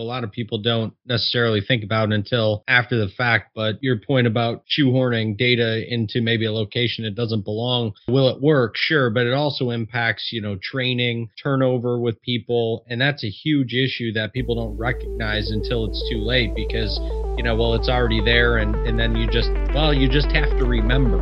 [0.00, 3.50] a lot of people don't necessarily think about until after the fact.
[3.52, 8.40] But your point about shoehorning data into maybe a location it doesn't belong, will it
[8.40, 8.76] work?
[8.76, 12.84] Sure, but it also impacts, you know, training, turnover with people.
[12.88, 16.96] And that's a huge issue that people don't recognize until it's too late because,
[17.36, 18.58] you know, well, it's already there.
[18.58, 21.18] And, and then you just, well, you just have to remember.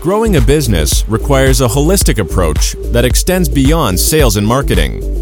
[0.00, 5.21] Growing a business requires a holistic approach that extends beyond sales and marketing.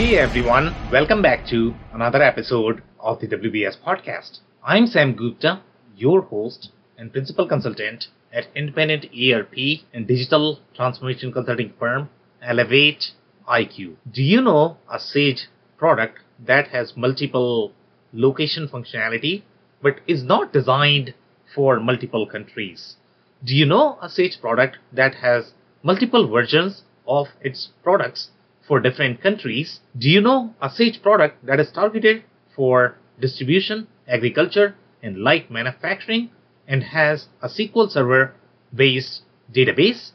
[0.00, 4.38] Hey everyone, welcome back to another episode of the WBS podcast.
[4.64, 5.60] I'm Sam Gupta,
[5.94, 12.08] your host and principal consultant at independent ERP and digital transformation consulting firm
[12.40, 13.10] Elevate
[13.46, 13.96] IQ.
[14.10, 17.74] Do you know a Sage product that has multiple
[18.14, 19.42] location functionality
[19.82, 21.12] but is not designed
[21.54, 22.96] for multiple countries?
[23.44, 28.30] Do you know a Sage product that has multiple versions of its products
[28.70, 29.80] for different countries?
[29.98, 32.22] Do you know a Sage product that is targeted
[32.54, 36.30] for distribution, agriculture, and light manufacturing
[36.68, 38.32] and has a SQL Server
[38.72, 40.12] based database?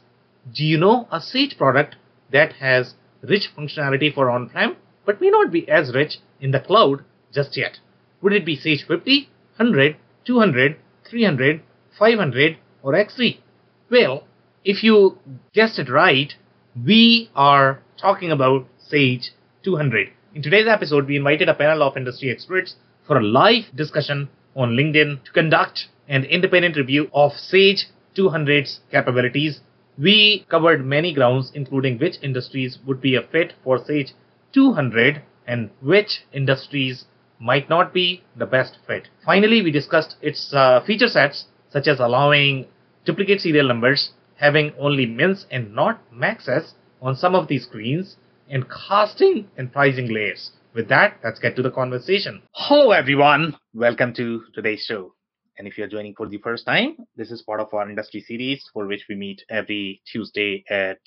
[0.50, 1.96] Do you know a Sage product
[2.32, 6.60] that has rich functionality for on prem but may not be as rich in the
[6.60, 7.04] cloud
[7.34, 7.78] just yet?
[8.22, 11.60] Would it be Sage 50, 100, 200, 300,
[11.98, 13.36] 500, or X3?
[13.90, 14.24] Well,
[14.64, 15.18] if you
[15.52, 16.34] guessed it right,
[16.84, 19.30] we are talking about Sage
[19.62, 20.10] 200.
[20.34, 22.74] In today's episode, we invited a panel of industry experts
[23.06, 29.60] for a live discussion on LinkedIn to conduct an independent review of Sage 200's capabilities.
[29.98, 34.12] We covered many grounds, including which industries would be a fit for Sage
[34.52, 37.06] 200 and which industries
[37.38, 39.08] might not be the best fit.
[39.24, 42.66] Finally, we discussed its uh, feature sets, such as allowing
[43.06, 48.16] duplicate serial numbers, having only mins and not maxes on some of these screens,
[48.48, 50.50] and casting and pricing layers.
[50.74, 52.42] With that, let's get to the conversation.
[52.52, 53.56] Hello, everyone.
[53.74, 55.14] Welcome to today's show.
[55.58, 58.62] And if you're joining for the first time, this is part of our industry series
[58.74, 60.98] for which we meet every Tuesday at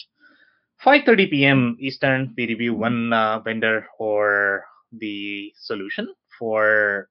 [0.84, 1.78] 5:30 p.m.
[1.80, 2.34] Eastern.
[2.36, 6.16] We review one uh, vendor or the solution.
[6.40, 7.10] For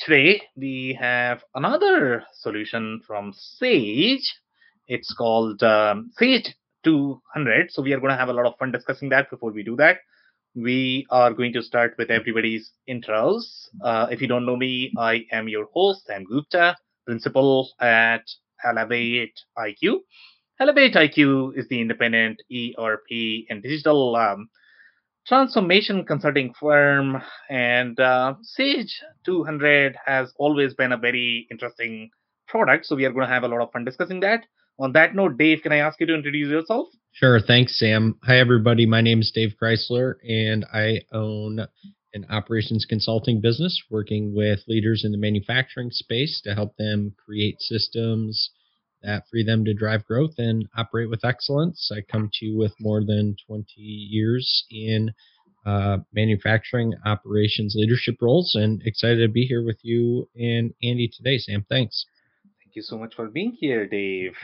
[0.00, 4.34] today, we have another solution from Sage.
[4.86, 7.70] It's called um, Sage 200.
[7.70, 9.76] So we are going to have a lot of fun discussing that before we do
[9.76, 9.98] that.
[10.54, 13.68] We are going to start with everybody's intros.
[13.82, 18.22] Uh, if you don't know me, I am your host, Sam Gupta, principal at
[18.64, 20.00] Elevate IQ.
[20.60, 24.48] Elevate IQ is the independent ERP and digital um,
[25.26, 27.20] transformation consulting firm,
[27.50, 32.10] and uh, Sage 200 has always been a very interesting
[32.46, 32.86] product.
[32.86, 34.44] So we are going to have a lot of fun discussing that.
[34.78, 36.88] On that note, Dave, can I ask you to introduce yourself?
[37.12, 37.38] Sure.
[37.40, 38.18] Thanks, Sam.
[38.24, 38.86] Hi, everybody.
[38.86, 41.60] My name is Dave Chrysler, and I own
[42.12, 47.60] an operations consulting business working with leaders in the manufacturing space to help them create
[47.60, 48.50] systems
[49.04, 51.90] that free them to drive growth and operate with excellence.
[51.94, 55.12] I come to you with more than 20 years in
[55.66, 61.38] uh, manufacturing operations leadership roles and excited to be here with you and Andy today,
[61.38, 61.64] Sam.
[61.68, 62.06] Thanks.
[62.64, 64.34] Thank you so much for being here, Dave.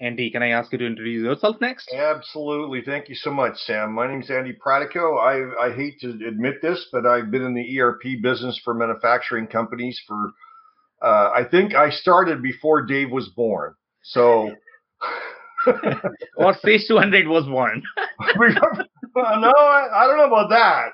[0.00, 1.92] Andy, can I ask you to introduce yourself next?
[1.92, 2.80] Absolutely.
[2.80, 3.92] Thank you so much, Sam.
[3.92, 5.18] My name is Andy Pratico.
[5.20, 9.46] I, I hate to admit this, but I've been in the ERP business for manufacturing
[9.46, 10.32] companies for,
[11.02, 13.74] uh, I think I started before Dave was born.
[14.02, 14.50] So.
[16.36, 17.82] or Sage 200 was born.
[18.36, 20.92] no, I, I, don't know about that.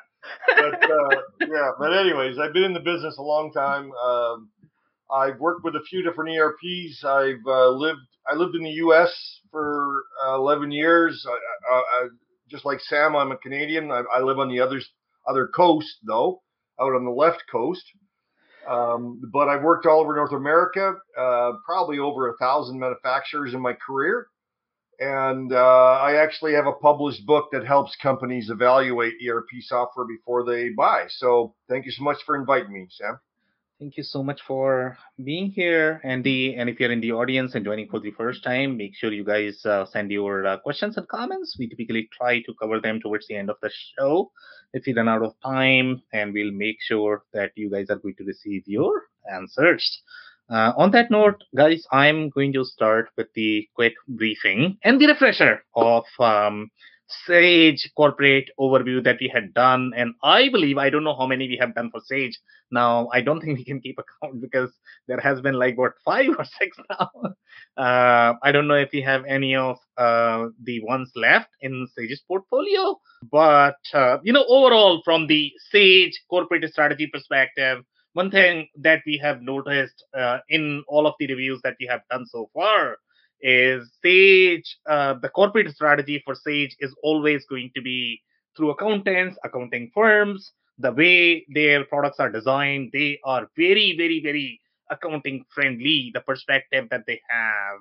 [0.48, 3.92] But uh, yeah, but anyways, I've been in the business a long time.
[3.92, 4.50] Um,
[5.12, 7.04] I've worked with a few different ERPs.
[7.04, 9.12] I've uh, lived I lived in the U.S.
[9.50, 11.24] for uh, 11 years.
[11.28, 12.08] I, I,
[12.48, 13.90] just like Sam, I'm a Canadian.
[13.90, 14.80] I, I, live on the other
[15.28, 16.42] other coast, though,
[16.80, 17.84] out on the left coast.
[18.68, 23.60] Um, but I've worked all over North America, uh, probably over a thousand manufacturers in
[23.60, 24.26] my career.
[24.98, 30.44] And uh, I actually have a published book that helps companies evaluate ERP software before
[30.44, 31.04] they buy.
[31.08, 33.18] So thank you so much for inviting me, Sam.
[33.78, 36.54] Thank you so much for being here, Andy.
[36.56, 39.22] And if you're in the audience and joining for the first time, make sure you
[39.24, 41.56] guys uh, send your uh, questions and comments.
[41.58, 44.30] We typically try to cover them towards the end of the show.
[44.72, 48.14] If we run out of time, and we'll make sure that you guys are going
[48.16, 50.00] to receive your answers.
[50.48, 55.08] Uh, on that note, guys, I'm going to start with the quick briefing and the
[55.08, 56.70] refresher of um,
[57.08, 59.92] Sage corporate overview that we had done.
[59.96, 62.38] And I believe, I don't know how many we have done for Sage.
[62.70, 64.70] Now, I don't think we can keep account because
[65.06, 67.10] there has been like, what, five or six now?
[67.76, 72.22] Uh, I don't know if we have any of uh, the ones left in Sage's
[72.26, 72.98] portfolio.
[73.30, 79.18] But, uh, you know, overall, from the Sage corporate strategy perspective, one thing that we
[79.18, 82.96] have noticed uh, in all of the reviews that we have done so far
[83.40, 88.20] is Sage, uh, the corporate strategy for Sage is always going to be
[88.56, 94.60] through accountants, accounting firms, the way their products are designed, they are very, very, very
[94.90, 97.78] accounting friendly, the perspective that they have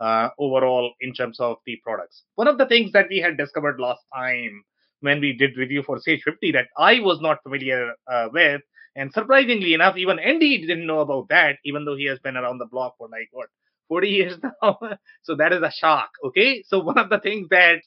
[0.00, 2.24] uh, overall in terms of the products.
[2.34, 4.64] One of the things that we had discovered last time
[5.00, 8.62] when we did review for Sage 50 that I was not familiar uh, with,
[8.94, 12.58] and surprisingly enough, even Andy didn't know about that, even though he has been around
[12.58, 13.48] the block for like what
[13.88, 14.78] 40 years now.
[15.22, 16.10] so that is a shock.
[16.24, 16.64] Okay.
[16.66, 17.80] So one of the things that,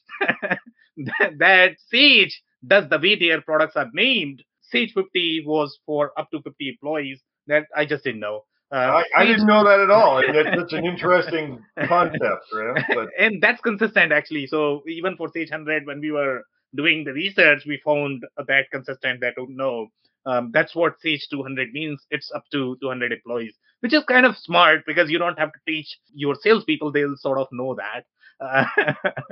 [0.96, 6.30] that, that Sage does the way their products are named, Sage 50 was for up
[6.30, 7.20] to 50 employees.
[7.46, 8.44] That I just didn't know.
[8.72, 10.22] Uh, I, I, didn't know that at all.
[10.32, 11.58] That's such an interesting
[11.88, 12.84] concept, right?
[12.94, 13.08] But...
[13.18, 14.46] And that's consistent actually.
[14.46, 16.44] So even for Sage 100, when we were
[16.76, 19.88] doing the research, we found that consistent that no,
[20.24, 22.06] um, that's what Sage 200 means.
[22.10, 25.58] It's up to 200 employees, which is kind of smart because you don't have to
[25.66, 26.92] teach your salespeople.
[26.92, 28.04] They'll sort of know that.
[28.40, 28.64] Uh,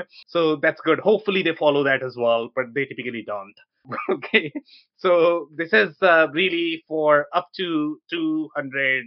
[0.27, 0.99] so that's good.
[0.99, 3.55] Hopefully they follow that as well, but they typically don't.
[4.11, 4.53] okay.
[4.97, 9.05] So this is uh, really for up to 200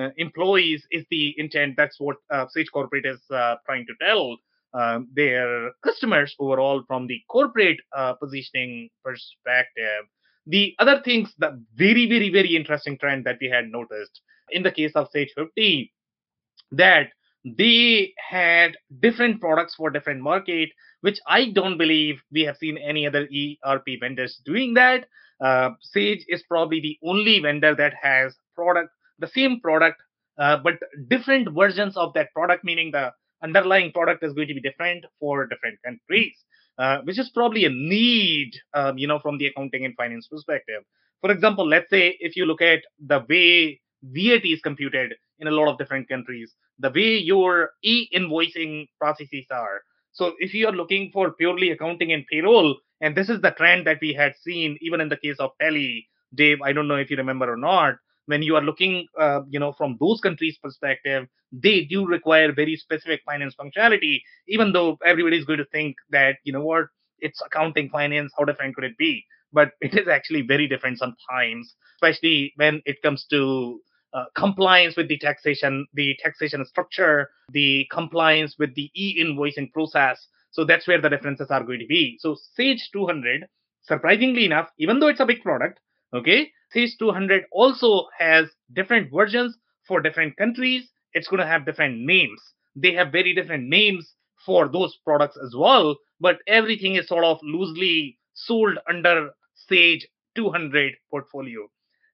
[0.00, 1.74] uh, employees is the intent.
[1.76, 4.36] That's what uh, Sage Corporate is uh, trying to tell.
[4.74, 10.06] Um, their customers overall from the corporate uh, positioning perspective
[10.46, 14.70] the other things, the very, very, very interesting trend that we had noticed in the
[14.70, 15.92] case of Sage 50,
[16.72, 17.08] that
[17.44, 23.06] they had different products for different market, which I don't believe we have seen any
[23.06, 23.28] other
[23.66, 25.06] ERP vendors doing that.
[25.40, 30.00] Uh, Sage is probably the only vendor that has product, the same product,
[30.38, 30.74] uh, but
[31.08, 33.12] different versions of that product, meaning the
[33.42, 36.36] underlying product is going to be different for different countries
[36.78, 40.82] uh, which is probably a need, um, you know, from the accounting and finance perspective.
[41.20, 45.50] For example, let's say if you look at the way VAT is computed in a
[45.50, 49.82] lot of different countries, the way your e-invoicing processes are.
[50.12, 53.86] So if you are looking for purely accounting and payroll, and this is the trend
[53.86, 57.10] that we had seen even in the case of Tele, Dave, I don't know if
[57.10, 57.96] you remember or not,
[58.32, 62.76] when you are looking, uh, you know, from those countries' perspective, they do require very
[62.76, 64.20] specific finance functionality.
[64.48, 66.86] Even though everybody is going to think that, you know, what
[67.18, 69.24] it's accounting finance, how different could it be?
[69.52, 73.80] But it is actually very different sometimes, especially when it comes to
[74.14, 80.26] uh, compliance with the taxation, the taxation structure, the compliance with the e-invoicing process.
[80.52, 82.18] So that's where the differences are going to be.
[82.20, 83.46] So Sage 200,
[83.82, 85.80] surprisingly enough, even though it's a big product,
[86.12, 89.56] okay, Sage 200 also has different versions
[89.86, 90.88] for different countries.
[91.12, 92.40] It's going to have different names.
[92.74, 94.14] They have very different names
[94.44, 100.94] for those products as well, but everything is sort of loosely sold under Sage 200
[101.10, 101.68] portfolio.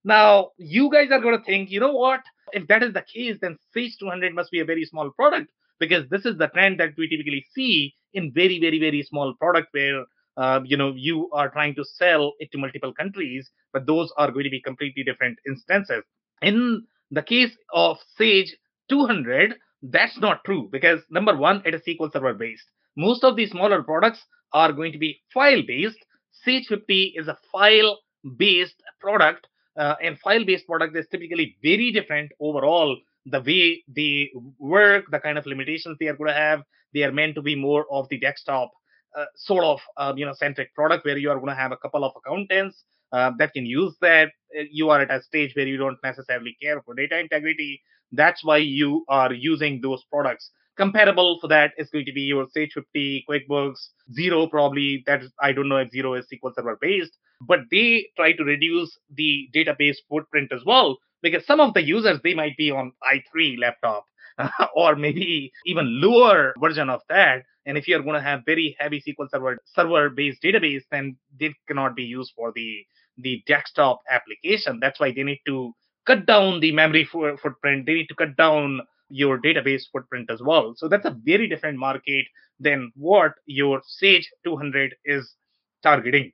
[0.05, 2.21] Now, you guys are going to think, you know what?
[2.53, 6.09] If that is the case, then Sage 200 must be a very small product because
[6.09, 10.05] this is the trend that we typically see in very, very, very small product where
[10.39, 14.31] uh, you know you are trying to sell it to multiple countries but those are
[14.31, 16.03] going to be completely different instances.
[16.43, 18.57] In the case of sage
[18.89, 22.65] 200 that's not true because number one it is sql server based
[22.97, 26.05] most of these smaller products are going to be file based
[26.45, 27.99] sage 50 is a file
[28.37, 29.47] based product
[29.79, 32.97] uh, and file based product is typically very different overall.
[33.27, 36.63] The way they work the kind of limitations they are going to have
[36.95, 38.71] they are meant to be more of the desktop
[39.17, 41.77] uh, sort of um, you know centric product where you are going to have a
[41.77, 44.29] couple of accountants uh, that can use that.
[44.59, 47.81] Uh, you are at a stage where you don't necessarily care for data integrity.
[48.13, 50.51] That's why you are using those products.
[50.77, 55.03] Comparable for that is going to be your Sage 50, QuickBooks, Xero probably.
[55.07, 58.97] That I don't know if Xero is SQL Server based, but they try to reduce
[59.15, 63.59] the database footprint as well because some of the users they might be on i3
[63.59, 64.05] laptop
[64.75, 69.01] or maybe even lower version of that and if you're going to have very heavy
[69.07, 72.85] SQL Server server based database, then they cannot be used for the
[73.19, 74.79] the desktop application.
[74.81, 75.75] That's why they need to
[76.07, 77.85] cut down the memory footprint.
[77.87, 80.75] They need to cut down your database footprint as well.
[80.77, 82.27] So that's a very different market
[82.59, 85.35] than what your Sage 200 is
[85.83, 86.33] targeting.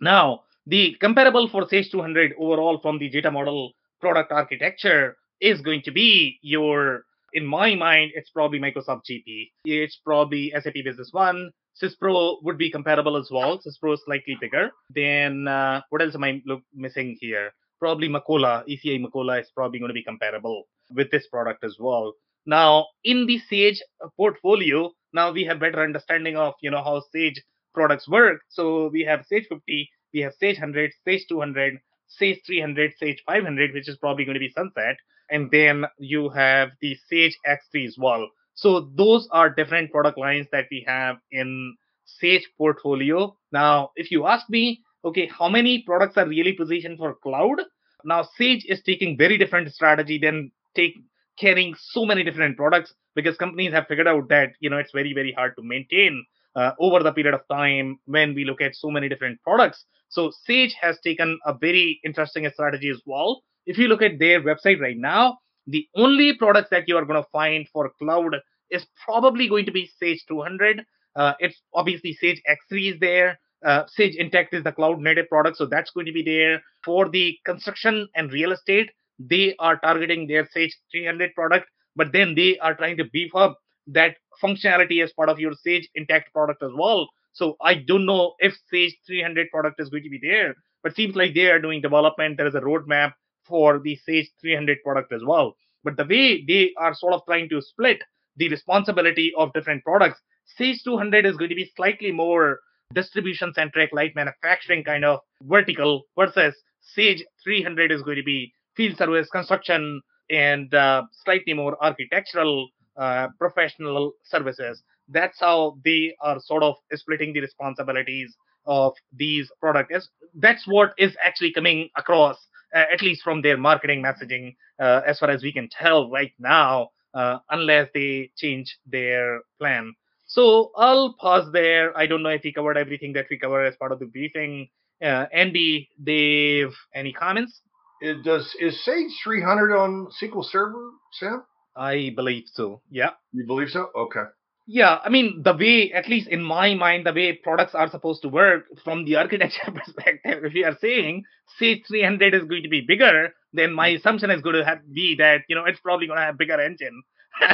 [0.00, 5.82] Now, the comparable for Sage 200 overall from the data model product architecture is going
[5.82, 9.50] to be your, in my mind, it's probably Microsoft GP.
[9.64, 11.50] It's probably SAP Business One.
[11.82, 13.58] SysPro would be comparable as well.
[13.58, 14.70] SysPro is slightly bigger.
[14.90, 17.50] Then uh, what else am I look, missing here?
[17.80, 20.64] Probably Macola, ECI Macola is probably going to be comparable
[20.94, 22.14] with this product as well.
[22.46, 23.82] Now, in the Sage
[24.16, 27.42] portfolio, now we have better understanding of you know how Sage
[27.74, 28.40] products work.
[28.48, 33.74] So we have Sage 50, we have Sage 100, Sage 200, Sage 300, Sage 500,
[33.74, 34.96] which is probably going to be sunset,
[35.34, 38.28] and then you have the Sage X3 as well.
[38.54, 43.36] So those are different product lines that we have in Sage portfolio.
[43.50, 47.62] Now, if you ask me, okay, how many products are really positioned for cloud?
[48.04, 50.94] Now, Sage is taking very different strategy than take
[51.36, 55.12] carrying so many different products because companies have figured out that you know it's very
[55.12, 56.24] very hard to maintain
[56.54, 60.30] uh, over the period of time when we look at so many different products so
[60.46, 64.80] sage has taken a very interesting strategy as well if you look at their website
[64.80, 68.36] right now the only products that you are going to find for cloud
[68.70, 70.84] is probably going to be sage 200
[71.16, 75.56] uh, it's obviously sage x3 is there uh, Sage Intacct is the cloud native product,
[75.56, 80.26] so that's going to be there for the construction and real estate they are targeting
[80.26, 85.12] their Sage 300 product, but then they are trying to beef up that functionality as
[85.12, 87.08] part of your Sage Intacct product as well.
[87.32, 91.16] So I don't know if Sage 300 product is going to be there, but seems
[91.16, 92.36] like they are doing development.
[92.36, 93.12] There is a roadmap
[93.46, 95.56] for the Sage 300 product as well.
[95.82, 98.02] But the way they are sort of trying to split
[98.36, 100.20] the responsibility of different products,
[100.56, 102.60] Sage 200 is going to be slightly more
[102.92, 108.96] distribution centric, light manufacturing kind of vertical versus Sage 300 is going to be field
[108.96, 114.82] service, construction, and uh, slightly more architectural uh, professional services.
[115.08, 118.36] That's how they are sort of splitting the responsibilities
[118.66, 120.08] of these products.
[120.34, 122.36] That's what is actually coming across,
[122.74, 126.90] at least from their marketing messaging, uh, as far as we can tell right now,
[127.14, 129.94] uh, unless they change their plan.
[130.26, 131.96] So I'll pause there.
[131.96, 134.68] I don't know if we covered everything that we covered as part of the briefing.
[135.02, 137.60] Uh, Andy, Dave, any comments?
[138.00, 141.44] It does is Sage 300 on SQL Server, Sam?
[141.76, 142.80] I believe so.
[142.90, 143.10] Yeah.
[143.32, 143.90] You believe so?
[143.96, 144.24] Okay.
[144.66, 148.22] Yeah, I mean the way, at least in my mind, the way products are supposed
[148.22, 150.44] to work from the architecture perspective.
[150.44, 151.24] If you are saying
[151.58, 155.16] Sage 300 is going to be bigger, then my assumption is going to have, be
[155.18, 157.02] that you know it's probably going to have bigger engine.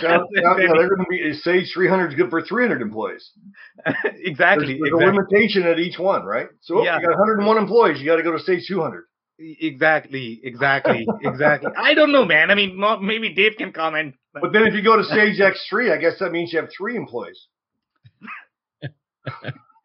[0.01, 3.31] So, yeah, they're going to be Sage 300 is good for 300 employees.
[4.05, 4.79] exactly.
[4.79, 4.91] There's, there's exactly.
[4.91, 6.49] a limitation at each one, right?
[6.61, 6.99] So oh, yeah.
[7.01, 9.05] you got 101 employees, you got to go to Sage 200.
[9.41, 11.71] Exactly, exactly, exactly.
[11.75, 12.51] I don't know, man.
[12.51, 14.15] I mean, maybe Dave can comment.
[14.33, 15.39] But then if you go to Sage
[15.73, 17.47] X3, I guess that means you have three employees.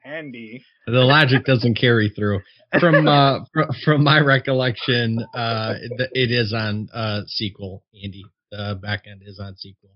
[0.06, 0.64] Andy.
[0.86, 2.42] The logic doesn't carry through.
[2.80, 5.76] From uh, fr- from my recollection, uh,
[6.12, 7.82] it is on uh, SQL.
[8.04, 9.90] Andy, the backend is on SQL.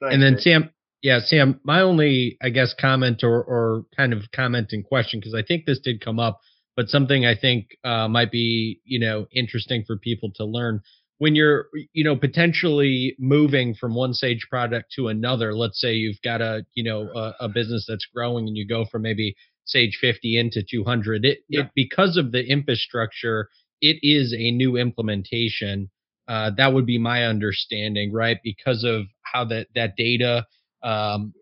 [0.00, 0.42] Thanks, and then Dave.
[0.42, 0.70] Sam,
[1.02, 1.60] yeah, Sam.
[1.64, 5.66] My only, I guess, comment or or kind of comment and question because I think
[5.66, 6.40] this did come up
[6.76, 10.82] but something I think uh, might be you know interesting for people to learn
[11.18, 15.54] when you're you know potentially moving from one Sage product to another.
[15.54, 18.84] Let's say you've got a you know a, a business that's growing and you go
[18.84, 21.24] from maybe Sage 50 into 200.
[21.24, 21.62] It yeah.
[21.62, 23.48] it because of the infrastructure,
[23.80, 25.90] it is a new implementation.
[26.28, 28.38] Uh, that would be my understanding, right?
[28.42, 30.46] Because of how that that data
[30.82, 31.32] um,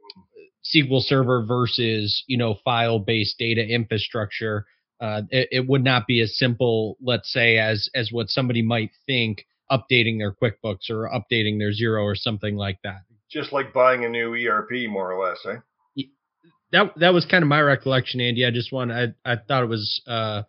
[0.75, 4.67] SQL Server versus you know file based data infrastructure
[5.01, 8.91] uh, it, it, would not be as simple, let's say, as as what somebody might
[9.07, 13.03] think updating their QuickBooks or updating their Xero or something like that.
[13.31, 15.57] Just like buying a new ERP, more or less, eh?
[16.73, 18.45] That that was kind of my recollection, Andy.
[18.45, 20.43] I just want I I thought it was uh,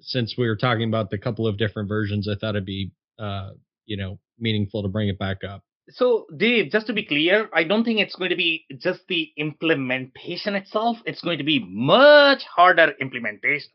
[0.00, 3.50] since we were talking about the couple of different versions, I thought it'd be uh,
[3.86, 5.62] you know meaningful to bring it back up.
[5.90, 9.32] So, Dave, just to be clear, I don't think it's going to be just the
[9.36, 10.96] implementation itself.
[11.04, 13.70] It's going to be much harder implementation.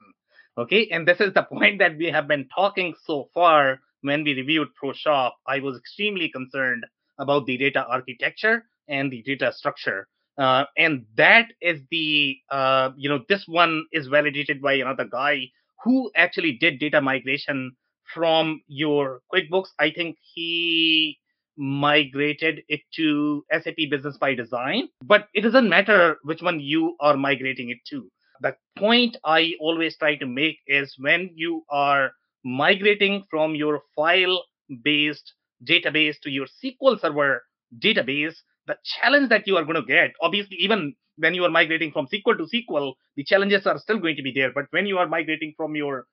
[0.57, 4.33] Okay, and this is the point that we have been talking so far when we
[4.33, 5.31] reviewed ProShop.
[5.47, 6.85] I was extremely concerned
[7.17, 10.07] about the data architecture and the data structure.
[10.37, 15.49] Uh, and that is the, uh, you know, this one is validated by another guy
[15.83, 17.75] who actually did data migration
[18.13, 19.67] from your QuickBooks.
[19.79, 21.17] I think he
[21.57, 27.17] migrated it to SAP Business by Design, but it doesn't matter which one you are
[27.17, 28.09] migrating it to
[28.41, 32.11] the point I always try to make is when you are
[32.43, 34.43] migrating from your file
[34.83, 35.33] based
[35.67, 37.43] database to your SQL Server
[37.77, 38.35] database,
[38.67, 42.07] the challenge that you are going to get, obviously, even when you are migrating from
[42.07, 44.51] SQL to SQL, the challenges are still going to be there.
[44.53, 46.05] But when you are migrating from your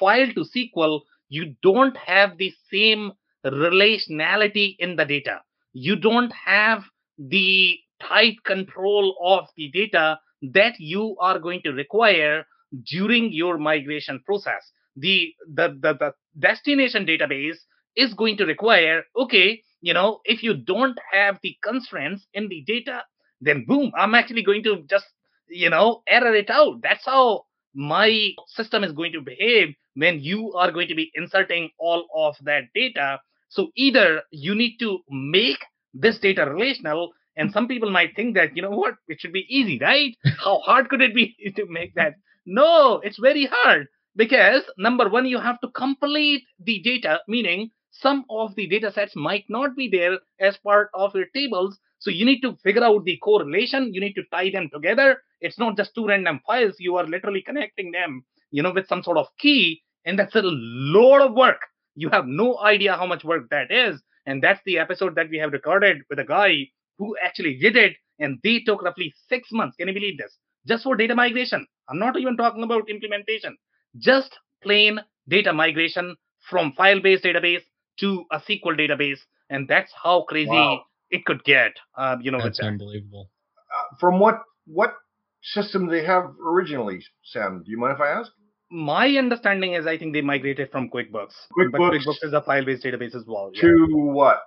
[0.00, 3.12] file to SQL, you don't have the same
[3.44, 5.40] relationality in the data.
[5.72, 6.84] You don't have
[7.18, 10.18] the tight control of the data
[10.52, 12.44] that you are going to require
[12.86, 14.70] during your migration process.
[14.96, 17.56] The, the, the, the destination database
[17.96, 22.64] is going to require, okay, you know, if you don't have the constraints in the
[22.66, 23.02] data,
[23.40, 25.06] then boom, I'm actually going to just,
[25.48, 26.80] you know, error it out.
[26.82, 31.70] That's how my system is going to behave when you are going to be inserting
[31.78, 33.20] all of that data.
[33.48, 35.58] So either you need to make
[35.92, 39.46] this data relational, and some people might think that, you know what, it should be
[39.48, 40.16] easy, right?
[40.38, 42.14] How hard could it be to make that?
[42.46, 48.24] No, it's very hard because number one, you have to complete the data, meaning some
[48.28, 51.78] of the data sets might not be there as part of your tables.
[51.98, 53.94] So you need to figure out the correlation.
[53.94, 55.22] You need to tie them together.
[55.40, 56.76] It's not just two random files.
[56.78, 59.82] You are literally connecting them, you know, with some sort of key.
[60.04, 61.60] And that's a lot of work.
[61.94, 64.02] You have no idea how much work that is.
[64.26, 66.68] And that's the episode that we have recorded with a guy
[66.98, 67.96] who actually did it.
[68.18, 69.76] And they took roughly six months.
[69.76, 70.36] Can you believe this?
[70.66, 71.66] Just for data migration.
[71.88, 73.56] I'm not even talking about implementation.
[73.98, 74.98] Just plain
[75.28, 76.16] data migration
[76.50, 77.62] from file based database
[78.00, 79.18] to a SQL database.
[79.50, 80.84] And that's how crazy Wow.
[81.10, 81.72] it could get.
[81.96, 82.66] Um, you know, with That's that.
[82.66, 83.30] unbelievable.
[83.70, 84.94] Uh, from what what
[85.42, 87.62] system they have originally, Sam?
[87.64, 88.30] Do you mind if I ask?
[88.70, 91.34] My understanding is I think they migrated from QuickBooks.
[91.56, 93.50] But QuickBooks QuickBooks is a file based database as well.
[93.54, 93.60] yeah.
[93.62, 94.40] To what?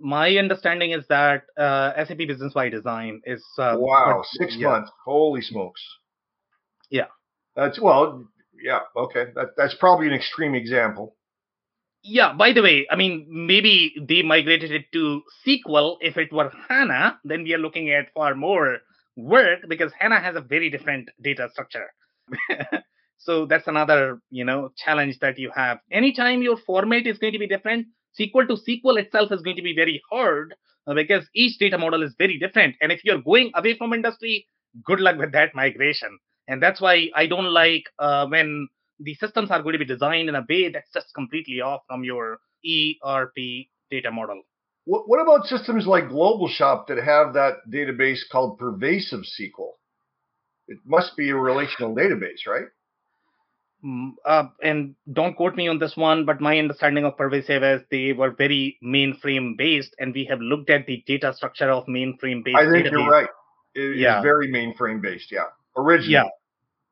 [0.00, 3.44] My understanding is that uh, SAP Business by Design is.
[3.58, 4.68] Uh, wow, what- six yeah.
[4.68, 4.90] months.
[5.04, 5.82] Holy smokes.
[6.90, 7.06] Yeah.
[7.54, 8.24] That's well,
[8.62, 9.26] yeah, okay.
[9.34, 11.16] That that's probably an extreme example.
[12.04, 15.98] Yeah, by the way, I mean, maybe they migrated it to SQL.
[16.00, 18.78] If it were HANA, then we are looking at far more
[19.16, 21.86] work because HANA has a very different data structure.
[23.18, 25.78] so that's another, you know, challenge that you have.
[25.92, 27.86] Anytime your format is going to be different,
[28.18, 30.54] SQL to SQL itself is going to be very hard
[30.88, 32.74] uh, because each data model is very different.
[32.80, 34.48] And if you're going away from industry,
[34.84, 36.18] good luck with that migration.
[36.48, 38.68] And that's why I don't like uh, when
[39.00, 42.04] the systems are going to be designed in a way that's just completely off from
[42.04, 44.42] your ERP data model.
[44.84, 49.72] What what about systems like Global Shop that have that database called Pervasive SQL?
[50.68, 52.66] It must be a relational database, right?
[53.84, 57.82] Mm, Uh, and don't quote me on this one, but my understanding of Pervasive is
[57.90, 62.44] they were very mainframe based, and we have looked at the data structure of mainframe
[62.44, 62.90] based I think database.
[62.92, 63.28] you're right.
[63.74, 64.22] It is Yeah.
[64.22, 65.46] very mainframe based, yeah.
[65.76, 66.10] Original.
[66.24, 66.28] Yeah.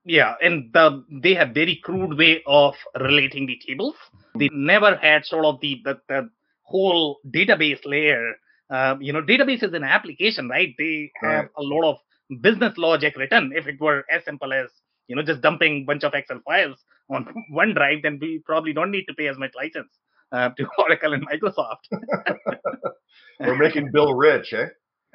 [0.04, 3.94] Yeah, and the, they have very crude way of relating the tables.
[4.38, 6.30] They never had sort of the the, the
[6.62, 8.32] whole database layer.
[8.70, 10.74] Uh, you know, database is an application, right?
[10.78, 11.50] They have Right.
[11.56, 11.96] a lot of
[12.40, 13.52] business logic written.
[13.54, 14.68] If it were as simple as
[15.06, 16.78] you know just dumping bunch of Excel files
[17.10, 19.92] on one drive, then we probably don't need to pay as much license
[20.32, 21.84] uh, to Oracle and Microsoft.
[23.40, 24.66] We're making Bill rich, eh?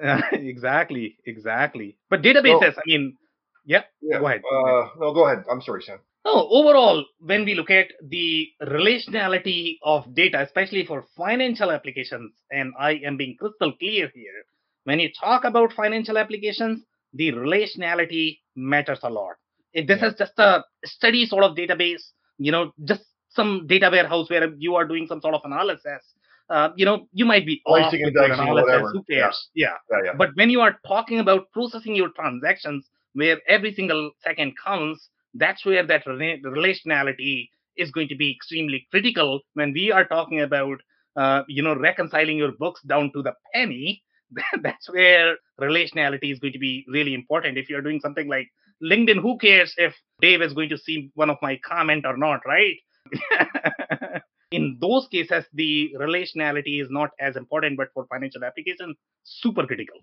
[0.03, 1.97] Uh, exactly, exactly.
[2.09, 3.17] But databases, I mean,
[3.65, 3.83] yeah.
[4.01, 4.19] Yeah.
[4.19, 4.41] Go ahead.
[4.51, 5.43] Uh, no, go ahead.
[5.51, 5.99] I'm sorry, Sam.
[6.25, 12.73] No, overall, when we look at the relationality of data, especially for financial applications, and
[12.79, 14.43] I am being crystal clear here,
[14.85, 19.35] when you talk about financial applications, the relationality matters a lot.
[19.73, 20.07] If this Yeah.
[20.09, 22.03] is just a steady sort of database,
[22.37, 26.01] you know, just some data warehouse where you are doing some sort of analysis,
[26.49, 28.47] uh, you know, you might be off with analysis.
[28.63, 28.89] whatever.
[28.91, 29.49] Who cares?
[29.55, 29.73] yeah.
[29.91, 30.13] Yeah, yeah.
[30.17, 35.65] But when you are talking about processing your transactions, where every single second counts, that's
[35.65, 39.41] where that rela- relationality is going to be extremely critical.
[39.53, 40.79] When we are talking about,
[41.15, 44.03] uh, you know, reconciling your books down to the penny,
[44.61, 47.57] that's where relationality is going to be really important.
[47.57, 48.49] If you're doing something like
[48.83, 52.41] LinkedIn, who cares if Dave is going to see one of my comment or not,
[52.45, 52.75] right?
[54.51, 59.99] In those cases, the relationality is not as important, but for financial applications, super critical.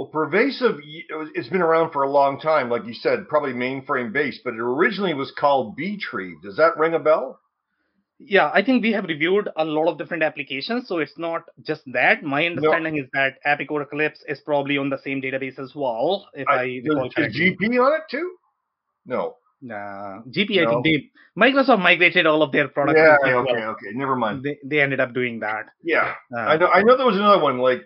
[0.00, 3.28] Well, pervasive, y- it was- it's been around for a long time, like you said,
[3.28, 6.40] probably mainframe based, but it originally was called Btrieve.
[6.40, 7.38] Does that ring a bell?
[8.18, 11.82] Yeah, I think we have reviewed a lot of different applications, so it's not just
[11.92, 12.22] that.
[12.22, 16.48] My understanding is that Epicor Eclipse is probably on the same database as well, if
[16.48, 17.36] I, I- recall Is, is.
[17.38, 18.36] GP on it too?
[19.04, 19.36] No.
[19.60, 22.98] Nah, GP, I think they Microsoft migrated all of their products.
[22.98, 23.18] yeah.
[23.18, 23.50] to SQL.
[23.50, 23.64] Okay.
[23.66, 23.90] Okay.
[23.92, 24.44] Never mind.
[24.44, 25.66] They, they ended up doing that.
[25.84, 26.14] Yeah.
[26.34, 26.68] Uh, I know.
[26.68, 27.82] I know there was another one like,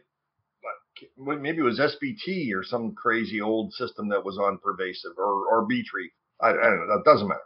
[1.19, 5.67] maybe it was SBT or some crazy old system that was on pervasive or or
[5.67, 6.11] Btrieve.
[6.41, 6.97] I, I don't know.
[6.97, 7.41] That doesn't matter.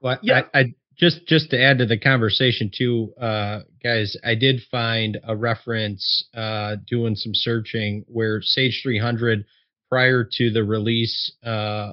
[0.00, 0.42] Well, Yeah.
[0.54, 5.18] I, I just just to add to the conversation too, uh, guys, I did find
[5.24, 9.44] a reference uh, doing some searching where Sage 300
[9.88, 11.92] prior to the release uh,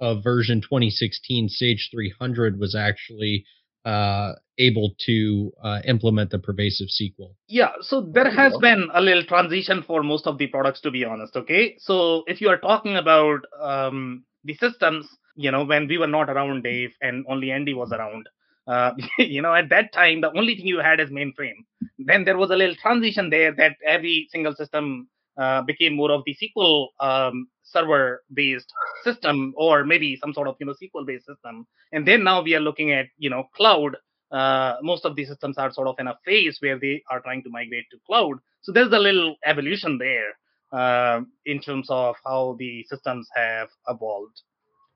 [0.00, 3.44] of version 2016, Sage 300 was actually
[3.86, 7.30] uh, able to uh, implement the pervasive SQL.
[7.46, 11.04] Yeah, so there has been a little transition for most of the products, to be
[11.04, 11.36] honest.
[11.36, 16.08] Okay, so if you are talking about um, the systems, you know, when we were
[16.08, 18.28] not around, Dave, and only Andy was around.
[18.66, 21.62] Uh, you know, at that time, the only thing you had is mainframe.
[21.98, 26.22] Then there was a little transition there that every single system uh, became more of
[26.24, 28.72] the SQL um, server based
[29.04, 31.66] system or maybe some sort of you know SQL based system.
[31.92, 33.96] And then now we are looking at you know cloud.
[34.30, 37.42] Uh, most of these systems are sort of in a phase where they are trying
[37.44, 38.38] to migrate to cloud.
[38.62, 40.32] So there's a little evolution there
[40.72, 44.40] uh, in terms of how the systems have evolved.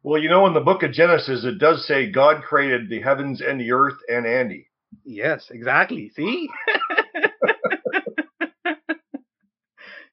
[0.02, 3.42] Well, you know, in the book of Genesis, it does say God created the heavens
[3.42, 4.66] and the earth and Andy.
[5.04, 6.10] Yes, exactly.
[6.16, 6.48] See?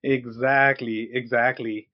[0.03, 1.89] exactly, exactly.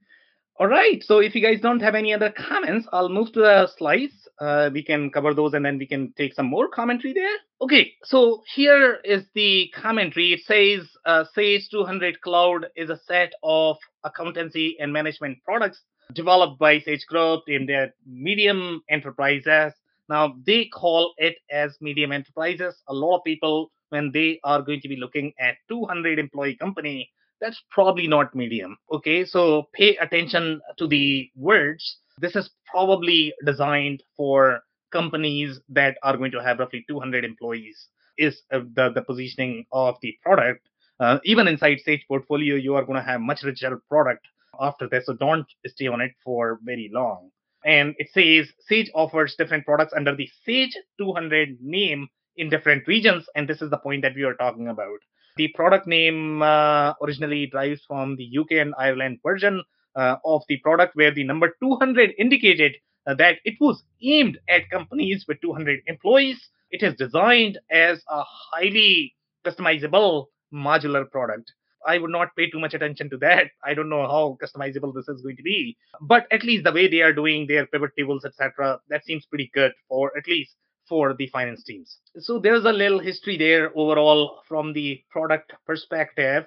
[0.60, 1.04] All right.
[1.04, 4.14] So if you guys don't have any other comments, I'll move to the slides.
[4.40, 7.38] Uh, we can cover those and then we can take some more commentary there.
[7.60, 7.94] Okay.
[8.04, 10.34] So here is the commentary.
[10.34, 15.82] It says uh, Sage 200 Cloud is a set of accountancy and management products
[16.14, 19.74] developed by Sage Group in their medium enterprises.
[20.08, 22.76] Now they call it as medium enterprises.
[22.88, 27.10] A lot of people, when they are going to be looking at 200 employee company,
[27.44, 28.78] that's probably not medium.
[28.92, 31.98] Okay, so pay attention to the words.
[32.20, 34.62] This is probably designed for
[34.94, 37.90] companies that are going to have roughly 200 employees.
[38.18, 40.70] Is uh, the the positioning of the product?
[41.00, 44.26] Uh, even inside Sage portfolio, you are going to have much richer product
[44.62, 45.08] after this.
[45.08, 47.32] So don't stay on it for very long.
[47.66, 53.26] And it says Sage offers different products under the Sage 200 name in different regions,
[53.36, 55.00] and this is the point that we are talking about.
[55.36, 59.64] The product name uh, originally derives from the UK and Ireland version
[59.96, 62.76] uh, of the product, where the number 200 indicated
[63.08, 66.40] uh, that it was aimed at companies with 200 employees.
[66.70, 71.52] It is designed as a highly customizable modular product.
[71.86, 73.48] I would not pay too much attention to that.
[73.64, 76.88] I don't know how customizable this is going to be, but at least the way
[76.88, 80.56] they are doing their pivot tables, etc., that seems pretty good for at least
[80.88, 81.98] for the finance teams.
[82.20, 86.46] So there's a little history there overall from the product perspective.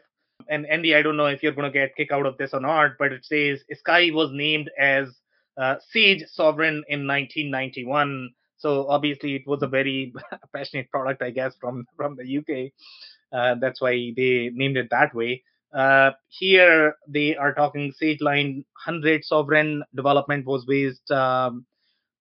[0.49, 2.61] And Andy, I don't know if you're going to get kicked out of this or
[2.61, 5.09] not, but it says Sky was named as
[5.57, 8.31] uh, Sage Sovereign in 1991.
[8.59, 10.13] So obviously it was a very
[10.55, 12.73] passionate product, I guess, from from the UK.
[13.33, 15.43] Uh, that's why they named it that way.
[15.75, 21.67] Uh, here they are talking Sage Line 100 Sovereign development was based um,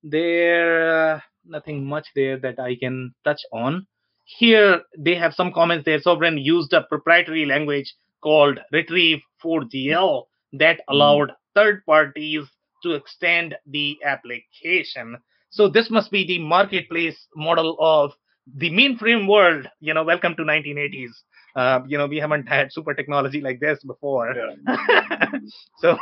[0.03, 1.23] there.
[1.47, 3.87] Nothing much there that I can touch on.
[4.25, 6.01] Here they have some comments there.
[6.01, 10.93] Sovereign used a proprietary language called Retrieve 4GL that hmm.
[10.95, 12.45] allowed third parties
[12.83, 15.17] to extend the application.
[15.49, 18.11] So this must be the marketplace model of
[18.57, 19.67] the mainframe world.
[19.79, 21.11] You know, welcome to 1980s.
[21.55, 24.35] Uh, you know, we haven't had super technology like this before.
[24.35, 25.31] Yeah.
[25.77, 25.97] so,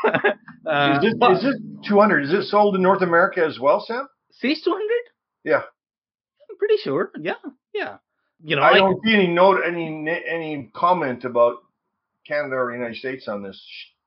[0.65, 2.23] uh, is, this, is this 200?
[2.23, 4.08] Is it sold in North America as well, Sam?
[4.32, 4.82] Sage 200?
[5.43, 5.62] Yeah.
[6.49, 7.12] I'm pretty sure.
[7.19, 7.34] Yeah.
[7.73, 7.97] Yeah.
[8.43, 11.60] You know, I, I don't see any note, any any comment about
[12.27, 13.62] Canada or United States on this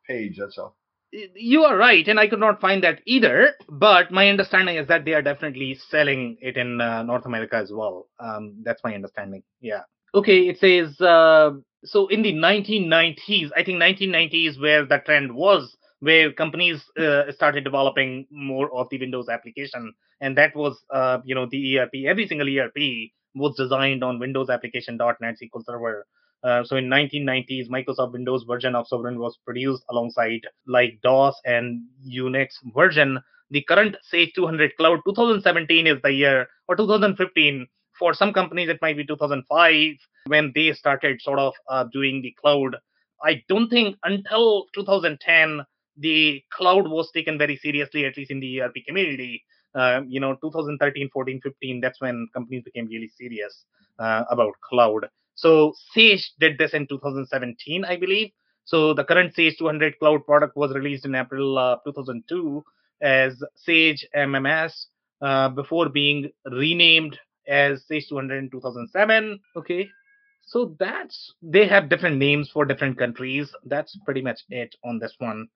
[0.06, 0.36] page.
[0.38, 0.76] That's all.
[1.10, 3.52] You are right, and I could not find that either.
[3.68, 7.70] But my understanding is that they are definitely selling it in uh, North America as
[7.72, 8.08] well.
[8.20, 9.42] Um, that's my understanding.
[9.60, 9.82] Yeah.
[10.14, 10.48] Okay.
[10.48, 11.52] It says uh,
[11.84, 13.50] so in the 1990s.
[13.56, 18.98] I think 1990s where the trend was where companies uh, started developing more of the
[18.98, 21.94] Windows application, and that was, uh, you know, the ERP.
[22.06, 26.06] Every single ERP was designed on Windows application .NET SQL Server.
[26.42, 31.82] Uh, so in 1990s, Microsoft Windows version of Sovereign was produced alongside like DOS and
[32.06, 33.18] Unix version.
[33.50, 37.66] The current Sage 200 Cloud 2017 is the year, or 2015.
[37.98, 39.94] For some companies, it might be 2005
[40.26, 42.76] when they started sort of uh, doing the cloud.
[43.22, 45.64] I don't think until 2010
[45.96, 49.42] the cloud was taken very seriously, at least in the ERP community.
[49.74, 53.64] Uh, you know, 2013, 14, 15, that's when companies became really serious
[53.98, 55.06] uh, about cloud.
[55.34, 58.30] So Sage did this in 2017, I believe.
[58.64, 62.64] So the current Sage 200 cloud product was released in April uh, 2002
[63.02, 64.86] as Sage MMS
[65.20, 69.38] uh, before being renamed as Sage 200 in 2007.
[69.56, 69.88] Okay.
[70.46, 73.52] So that's they have different names for different countries.
[73.64, 75.48] That's pretty much it on this one.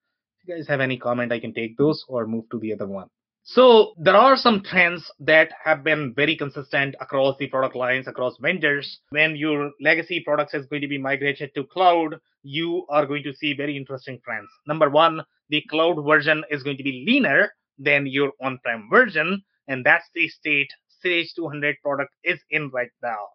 [0.44, 3.08] You guys have any comment, I can take those or move to the other one.
[3.42, 8.36] So there are some trends that have been very consistent across the product lines, across
[8.40, 9.00] vendors.
[9.10, 13.34] When your legacy products is going to be migrated to cloud, you are going to
[13.34, 14.48] see very interesting trends.
[14.66, 19.84] Number one, the cloud version is going to be leaner than your on-prem version, and
[19.84, 20.70] that's the state
[21.02, 23.28] Sage 200 product is in right now.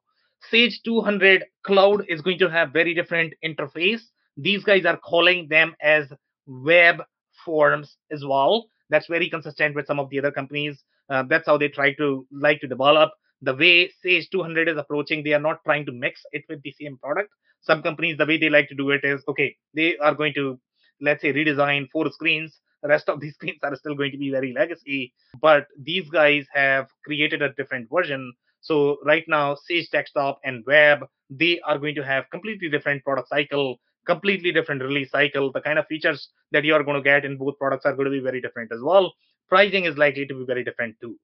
[0.52, 4.02] Sage 200 Cloud is going to have very different interface.
[4.38, 6.12] These guys are calling them as
[6.48, 7.02] web
[7.44, 8.68] forms as well.
[8.90, 10.84] That's very consistent with some of the other companies.
[11.10, 13.12] Uh, that's how they try to like to develop.
[13.42, 16.74] The way Sage 200 is approaching, they are not trying to mix it with the
[16.80, 17.30] same product.
[17.62, 20.60] Some companies, the way they like to do it is okay, they are going to,
[21.02, 22.60] let's say, redesign four screens.
[22.82, 26.46] The rest of these screens are still going to be very legacy, but these guys
[26.54, 28.34] have created a different version
[28.66, 33.30] so right now, Sage Desktop and Web, they are going to have completely different product
[33.30, 35.52] cycle, completely different release cycle.
[35.52, 38.06] The kind of features that you are going to get in both products are going
[38.06, 39.14] to be very different as well.
[39.50, 41.16] Pricing is likely to be very different too.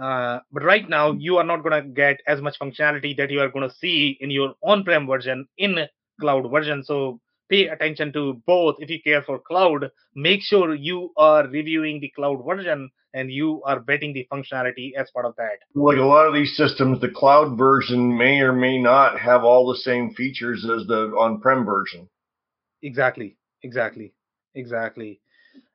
[0.00, 3.40] Uh, but right now, you are not going to get as much functionality that you
[3.40, 5.86] are going to see in your on-prem version in
[6.20, 6.82] cloud version.
[6.84, 8.76] So pay attention to both.
[8.78, 13.62] If you care for cloud, make sure you are reviewing the cloud version and you
[13.64, 15.58] are betting the functionality as part of that.
[15.74, 19.68] Like a lot of these systems, the cloud version may or may not have all
[19.68, 22.08] the same features as the on-prem version.
[22.82, 24.14] Exactly, exactly,
[24.54, 25.20] exactly.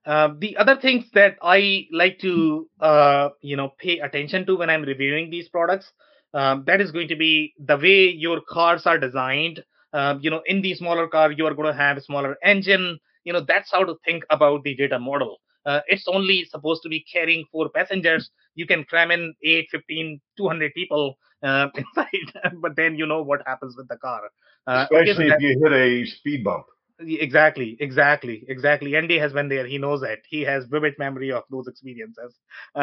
[0.06, 4.70] Uh, the other things that I like to, uh, you know, pay attention to when
[4.70, 5.92] I'm reviewing these products,
[6.34, 9.64] um, that is going to be the way your cars are designed.
[9.94, 13.00] Uh, you know, in the smaller car, you are going to have a smaller engine.
[13.24, 16.90] You know, that's how to think about the data model uh, it's only supposed to
[16.90, 18.30] be carrying four passengers.
[18.56, 23.42] You can cram in 8, 15, 200 people uh, inside, but then you know what
[23.46, 24.22] happens with the car.
[24.68, 26.66] Uh, Especially if you hit a speed bump.
[27.00, 28.96] Exactly, exactly, exactly.
[28.96, 29.68] Andy has been there.
[29.68, 30.22] He knows it.
[30.30, 32.36] He has vivid memory of those experiences.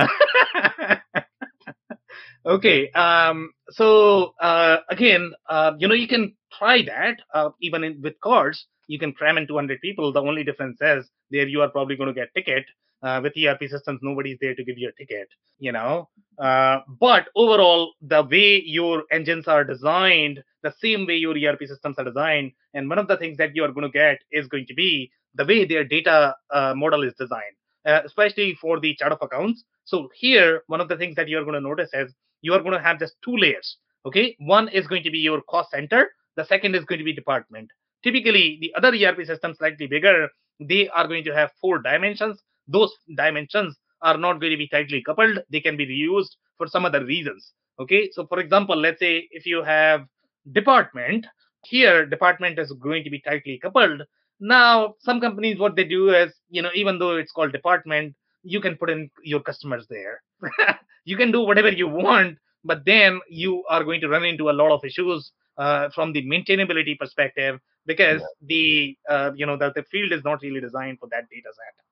[2.47, 2.91] okay.
[2.91, 8.21] Um, so uh, again, uh, you know, you can try that uh, even in, with
[8.21, 10.13] cars you can cram in 200 people.
[10.13, 12.65] The only difference is there you are probably going to get ticket.
[13.03, 15.27] Uh, with ERP systems, nobody's there to give you a ticket,
[15.59, 16.09] you know.
[16.39, 21.99] Uh, but overall, the way your engines are designed, the same way your ERP systems
[21.99, 24.67] are designed, and one of the things that you are going to get is going
[24.67, 29.11] to be the way their data uh, model is designed, uh, especially for the chart
[29.11, 29.65] of accounts.
[29.85, 32.61] So here, one of the things that you are going to notice is you are
[32.61, 33.79] going to have just two layers.
[34.07, 36.11] Okay, one is going to be your cost center.
[36.37, 37.71] The second is going to be department.
[38.03, 40.29] Typically, the other ERP systems, slightly bigger,
[40.61, 42.41] they are going to have four dimensions.
[42.69, 45.39] Those dimensions are not going to be tightly coupled.
[45.51, 47.53] They can be reused for some other reasons.
[47.79, 50.07] Okay, so for example, let's say if you have
[50.53, 51.27] department,
[51.65, 54.03] here department is going to be tightly coupled.
[54.41, 58.61] Now, some companies, what they do is, you know, even though it's called department, you
[58.61, 60.23] can put in your customers there.
[61.05, 64.53] you can do whatever you want, but then you are going to run into a
[64.53, 68.27] lot of issues uh, from the maintainability perspective because yeah.
[68.47, 71.85] the uh, you know the, the field is not really designed for that data set.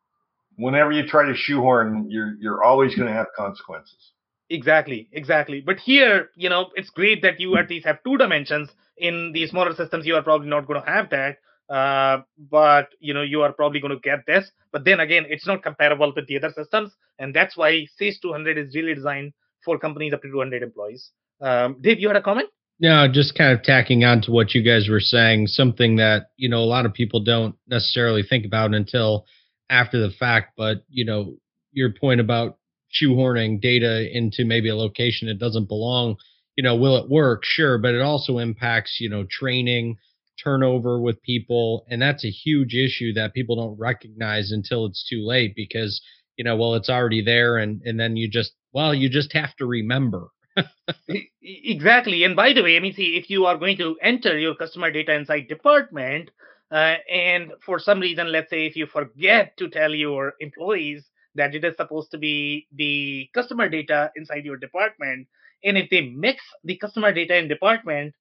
[0.56, 4.12] Whenever you try to shoehorn you're you're always going to have consequences.
[4.48, 5.60] Exactly exactly.
[5.60, 8.70] But here you know it's great that you at least have two dimensions.
[8.96, 11.38] In the smaller systems you are probably not going to have that
[11.70, 14.50] uh, but you know you are probably going to get this.
[14.72, 18.58] But then again it's not comparable with the other systems and that's why sage 200
[18.58, 19.32] is really designed
[19.64, 21.10] for companies up to 200 employees.
[21.40, 24.62] Um, dave you had a comment no, just kind of tacking on to what you
[24.62, 28.74] guys were saying, something that, you know, a lot of people don't necessarily think about
[28.74, 29.26] until
[29.68, 30.54] after the fact.
[30.56, 31.36] But, you know,
[31.72, 32.56] your point about
[32.90, 36.16] shoehorning data into maybe a location it doesn't belong,
[36.56, 37.44] you know, will it work?
[37.44, 37.76] Sure.
[37.76, 39.98] But it also impacts, you know, training,
[40.42, 41.84] turnover with people.
[41.90, 46.00] And that's a huge issue that people don't recognize until it's too late because,
[46.36, 47.58] you know, well, it's already there.
[47.58, 50.28] And, and then you just, well, you just have to remember
[51.42, 52.24] exactly.
[52.24, 54.90] And by the way, I mean, see, if you are going to enter your customer
[54.90, 56.30] data inside department,
[56.70, 61.54] uh, and for some reason, let's say if you forget to tell your employees that
[61.54, 65.26] it is supposed to be the customer data inside your department,
[65.64, 68.14] and if they mix the customer data in department,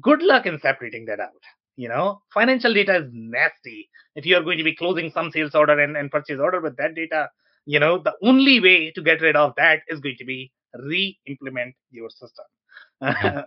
[0.00, 1.30] good luck in separating that out.
[1.76, 3.88] You know, financial data is nasty.
[4.14, 6.76] If you are going to be closing some sales order and, and purchase order with
[6.76, 7.30] that data,
[7.64, 11.74] you know, the only way to get rid of that is going to be re-implement
[11.90, 12.44] your system.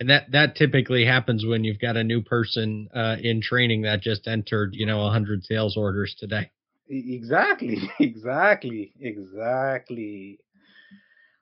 [0.00, 4.00] and that that typically happens when you've got a new person uh, in training that
[4.00, 6.50] just entered, you know, 100 sales orders today.
[6.88, 10.38] Exactly, exactly, exactly.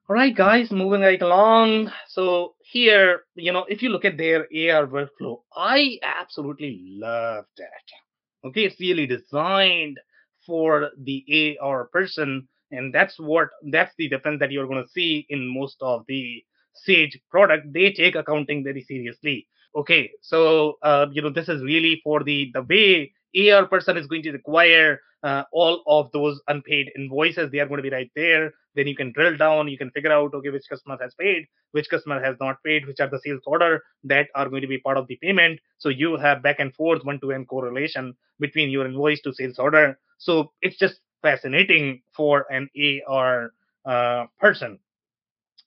[0.09, 1.93] All right, guys, moving right along.
[2.09, 8.49] So here, you know, if you look at their AR workflow, I absolutely love that.
[8.49, 9.99] Okay, it's really designed
[10.47, 12.49] for the AR person.
[12.71, 16.45] And that's what that's the difference that you're going to see in most of the
[16.75, 17.73] Sage product.
[17.73, 19.47] They take accounting very seriously.
[19.75, 23.13] Okay, so uh, you know this is really for the the way
[23.53, 27.51] AR person is going to require uh, all of those unpaid invoices.
[27.51, 28.53] They are going to be right there.
[28.75, 29.69] Then you can drill down.
[29.69, 33.01] You can figure out okay which customer has paid, which customer has not paid, which
[33.01, 35.61] are the sales order that are going to be part of the payment.
[35.79, 39.59] So you have back and forth one to one correlation between your invoice to sales
[39.59, 39.99] order.
[40.19, 42.69] So it's just fascinating for an
[43.09, 43.53] AR
[43.85, 44.79] uh, person.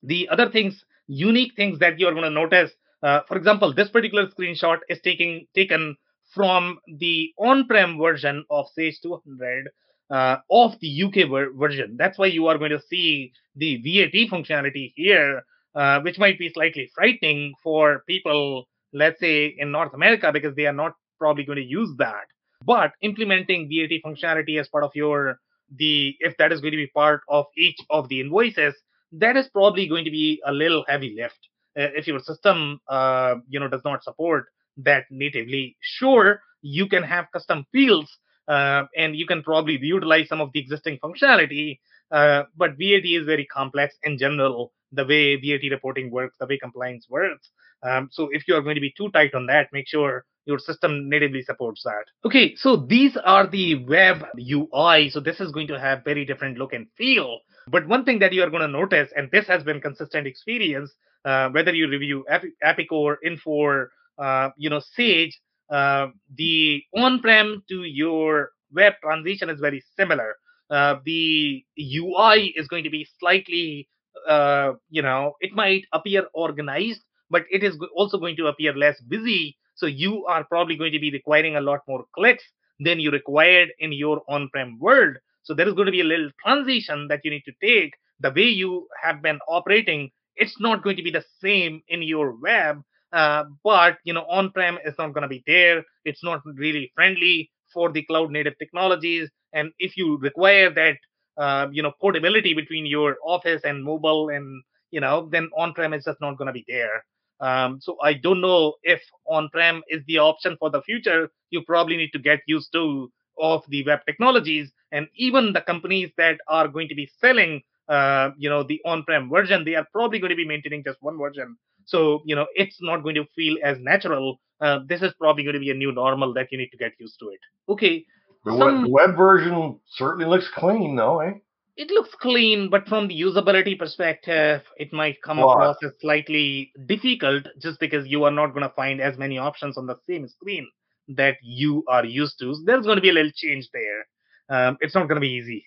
[0.02, 2.72] The other things, unique things that you are going to notice.
[3.02, 5.98] Uh, for example, this particular screenshot is taking taken
[6.34, 9.70] from the on-prem version of Sage 200
[10.10, 11.96] uh, of the UK ver- version.
[11.98, 15.44] That's why you are going to see the VAT functionality here,
[15.76, 20.66] uh, which might be slightly frightening for people, let's say in North America, because they
[20.66, 22.26] are not probably going to use that.
[22.66, 25.40] But implementing VAT functionality as part of your
[25.76, 28.76] the if that is going to be part of each of the invoices,
[29.12, 31.40] that is probably going to be a little heavy lift.
[31.78, 34.46] Uh, if your system, uh, you know, does not support
[34.78, 35.76] that natively.
[35.82, 40.60] Sure, you can have custom fields uh, and you can probably utilize some of the
[40.60, 41.80] existing functionality,
[42.12, 46.58] uh, but VAT is very complex in general, the way VAT reporting works, the way
[46.58, 47.50] compliance works.
[47.84, 50.60] Um, so if you are going to be too tight on that, make sure your
[50.60, 52.06] system natively supports that.
[52.26, 55.10] Okay, so these are the web UI.
[55.10, 57.40] So this is going to have very different look and feel.
[57.68, 60.92] But one thing that you are going to notice, and this has been consistent experience,
[61.26, 62.26] uh, whether you review
[62.64, 69.84] Epicor, Infor, uh, you know, Sage, uh, the on-prem to your web transition is very
[69.98, 70.36] similar.
[70.70, 73.88] Uh, the UI is going to be slightly,
[74.28, 79.00] uh, you know, it might appear organized, but it is also going to appear less
[79.02, 79.58] busy.
[79.84, 82.46] So you are probably going to be requiring a lot more clicks
[82.80, 85.18] than you required in your on-prem world.
[85.42, 87.92] So there is going to be a little transition that you need to take.
[88.22, 92.40] The way you have been operating, it's not going to be the same in your
[92.40, 95.84] web uh, but you know, on-prem is not going to be there.
[96.06, 99.30] It's not really friendly for the cloud-native technologies.
[99.54, 100.96] And if you require that,
[101.38, 106.06] uh, you know, portability between your office and mobile, and you know, then on-prem is
[106.06, 107.04] just not going to be there.
[107.48, 111.30] Um, so I don't know if on-prem is the option for the future.
[111.50, 116.12] You probably need to get used to of the web technologies, and even the companies
[116.18, 120.20] that are going to be selling, uh, you know, the on-prem version, they are probably
[120.20, 123.58] going to be maintaining just one version so, you know, it's not going to feel
[123.64, 124.40] as natural.
[124.62, 126.94] Uh, this is probably going to be a new normal that you need to get
[127.00, 127.40] used to it.
[127.70, 128.06] Okay.
[128.46, 131.34] The, some, web, the web version certainly looks clean, though, eh?
[131.76, 137.48] It looks clean, but from the usability perspective, it might come across as slightly difficult
[137.60, 140.68] just because you are not going to find as many options on the same screen
[141.10, 142.54] that you are used to.
[142.54, 144.08] So there's going to be a little change there.
[144.50, 145.66] Um, it's not going to be easy.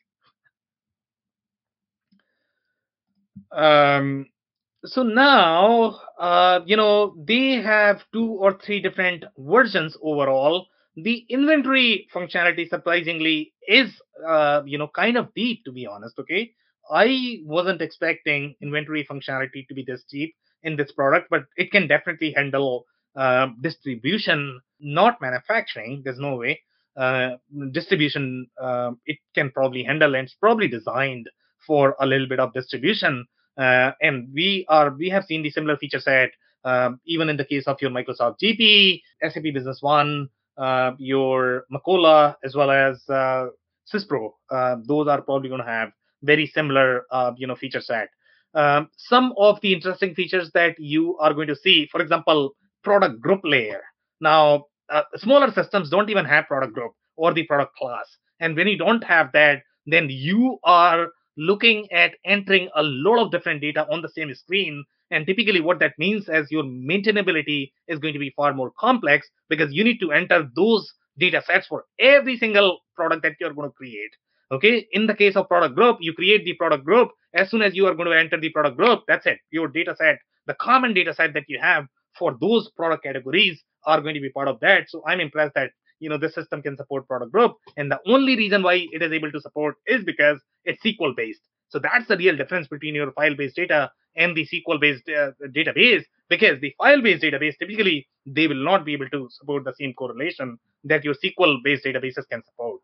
[3.51, 4.27] Um,
[4.85, 10.67] so now uh, you know they have two or three different versions overall
[10.97, 13.91] the inventory functionality surprisingly is
[14.27, 16.53] uh, you know kind of deep to be honest okay?
[16.91, 21.87] I wasn't expecting inventory functionality to be this deep in this product but it can
[21.87, 26.61] definitely handle uh, distribution not manufacturing there's no way.
[26.97, 27.37] Uh,
[27.73, 31.29] distribution uh, it can probably handle and it's probably designed
[31.67, 33.27] for a little bit of distribution.
[33.59, 36.31] Uh, and we are we have seen the similar feature set
[36.65, 42.35] um, even in the case of your Microsoft GP, SAP Business One, uh, your Macola,
[42.45, 43.47] as well as uh,
[43.93, 44.31] Syspro.
[44.51, 45.91] Uh, those are probably going to have
[46.23, 48.09] very similar, uh, you know, feature set.
[48.55, 53.21] Um, some of the interesting features that you are going to see, for example, product
[53.21, 53.83] group layer.
[54.21, 58.07] Now, uh, smaller systems don't even have product group or the product class,
[58.41, 63.31] and when you don't have that, then you are looking at entering a lot of
[63.31, 64.85] different data on the same screen.
[65.11, 69.29] And typically, what that means is your maintainability is going to be far more complex
[69.49, 73.69] because you need to enter those data sets for every single product that you're going
[73.69, 74.11] to create.
[74.53, 77.11] Okay, in the case of product group, you create the product group.
[77.35, 79.39] As soon as you are going to enter the product group, that's it.
[79.51, 84.01] Your data set, the common data set that you have for those product categories are
[84.01, 84.89] going to be part of that.
[84.89, 88.37] So I'm impressed that you know the system can support product group and the only
[88.37, 92.17] reason why it is able to support is because it's sql based so that's the
[92.17, 96.75] real difference between your file based data and the sql based uh, database because the
[96.79, 101.05] file based database typically they will not be able to support the same correlation that
[101.05, 102.81] your sql based databases can support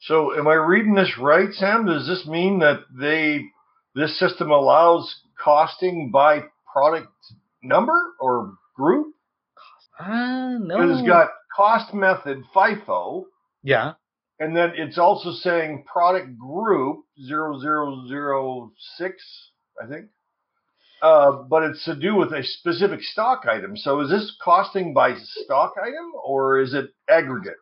[0.00, 3.44] so am i reading this right sam does this mean that they
[3.94, 6.42] this system allows costing by
[6.72, 7.08] product
[7.62, 9.14] number or group
[9.98, 10.90] uh, no.
[10.90, 13.24] It's got cost method FIFO.
[13.62, 13.92] Yeah.
[14.40, 19.14] And then it's also saying product group 0006,
[19.80, 20.06] I think.
[21.02, 23.76] Uh, but it's to do with a specific stock item.
[23.76, 27.56] So is this costing by stock item or is it aggregate?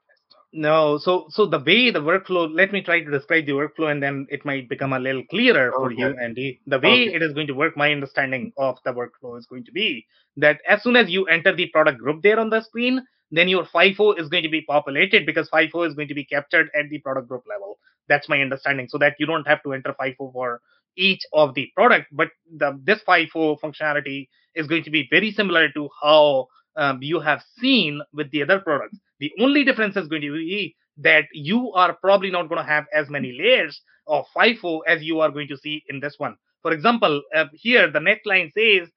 [0.54, 4.02] No, so so the way the workflow, let me try to describe the workflow and
[4.02, 6.22] then it might become a little clearer for you, Okay.
[6.22, 6.60] Andy.
[6.66, 7.14] The way Okay.
[7.14, 10.06] it is going to work, my understanding of the workflow is going to be
[10.36, 13.64] that as soon as you enter the product group there on the screen, then your
[13.64, 16.98] FIFO is going to be populated because FIFO is going to be captured at the
[16.98, 17.78] product group level.
[18.08, 18.88] That's my understanding.
[18.88, 20.60] So that you don't have to enter FIFO for
[20.96, 25.70] each of the product, but the this FIFO functionality is going to be very similar
[25.70, 28.98] to how um, you have seen with the other products.
[29.20, 32.84] The only difference is going to be that you are probably not going to have
[32.92, 36.36] as many layers of FIFO as you are going to see in this one.
[36.62, 38.88] For example, uh, here the next line says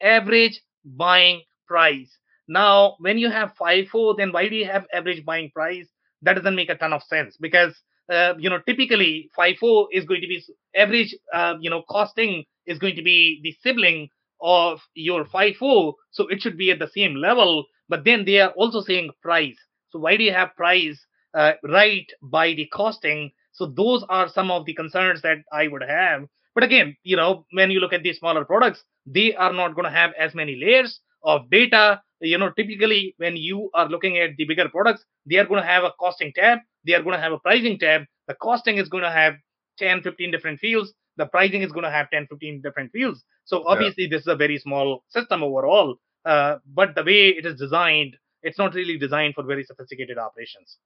[0.00, 2.10] average buying price.
[2.48, 5.88] Now, when you have FIFO, then why do you have average buying price?
[6.22, 7.74] That doesn't make a ton of sense because
[8.10, 10.42] uh, you know typically FIFO is going to be
[10.76, 11.14] average.
[11.32, 14.08] Uh, you know, costing is going to be the sibling
[14.40, 17.64] of your FIFO, so it should be at the same level.
[17.88, 19.58] But then they are also saying price.
[19.90, 20.98] So why do you have price
[21.34, 23.30] uh, right by the costing?
[23.52, 26.24] So those are some of the concerns that I would have.
[26.54, 29.84] But again, you know, when you look at these smaller products, they are not going
[29.84, 32.00] to have as many layers of data.
[32.20, 35.66] You know, typically when you are looking at the bigger products, they are going to
[35.66, 38.02] have a costing tab, they are going to have a pricing tab.
[38.28, 39.34] The costing is going to have
[39.78, 40.92] 10, 15 different fields.
[41.16, 43.22] The pricing is going to have 10, 15 different fields.
[43.44, 45.96] So obviously, this is a very small system overall.
[46.24, 50.78] Uh, but the way it is designed, it's not really designed for very sophisticated operations.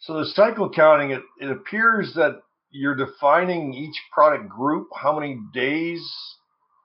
[0.00, 2.40] So the cycle counting, it, it appears that
[2.70, 6.02] you're defining each product group, how many days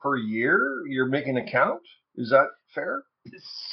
[0.01, 1.81] per year you're making a count.
[2.15, 3.03] Is that fair?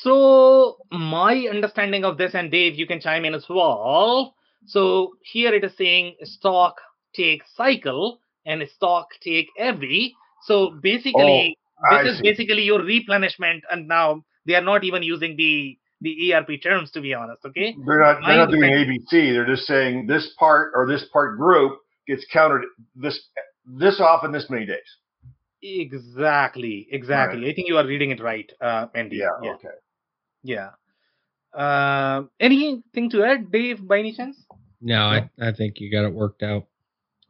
[0.00, 4.34] So my understanding of this, and Dave, you can chime in as well.
[4.66, 6.80] So here it is saying stock
[7.14, 10.14] take cycle and stock take every.
[10.42, 12.30] So basically, Oh, I this is see.
[12.30, 17.00] basically your replenishment, and now they are not even using the the ERP terms to
[17.00, 17.44] be honest.
[17.44, 17.76] Okay.
[17.86, 18.20] They're not.
[18.26, 19.32] They're not doing ABC.
[19.32, 22.62] They're just saying this part or this part group gets counted
[22.94, 23.20] this
[23.66, 24.78] this often this many days.
[25.62, 26.88] Exactly.
[26.90, 27.48] Exactly.
[27.50, 29.16] I think you are reading it right, uh, Andy.
[29.18, 29.28] Yeah.
[29.42, 29.52] Yeah.
[29.52, 29.68] Okay.
[30.42, 30.70] Yeah.
[31.54, 34.41] Uh, anything to add, Dave, by any chance?
[34.82, 36.66] No, I, I think you got it worked out.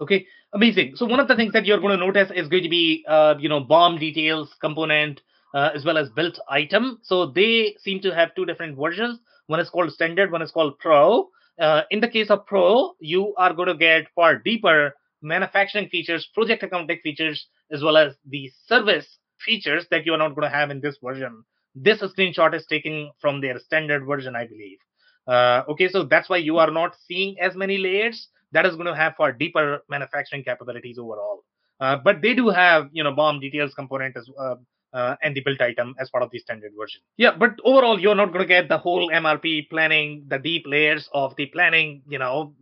[0.00, 0.96] Okay, amazing.
[0.96, 3.34] So one of the things that you're going to notice is going to be, uh,
[3.38, 5.20] you know, BOM details component
[5.54, 6.98] uh, as well as built item.
[7.02, 9.20] So they seem to have two different versions.
[9.46, 11.28] One is called standard, one is called pro.
[11.60, 16.28] Uh, in the case of pro, you are going to get far deeper manufacturing features,
[16.34, 20.56] project accounting features, as well as the service features that you are not going to
[20.56, 21.44] have in this version.
[21.74, 24.78] This screenshot is taken from their standard version, I believe.
[25.26, 28.28] Uh, okay, so that's why you are not seeing as many layers.
[28.52, 31.44] That is going to have far deeper manufacturing capabilities overall.
[31.80, 34.54] Uh, but they do have, you know, BOM details component as uh,
[34.92, 37.00] uh, and the built item as part of the standard version.
[37.16, 41.08] Yeah, but overall, you're not going to get the whole MRP planning, the deep layers
[41.12, 42.02] of the planning.
[42.08, 42.54] You know,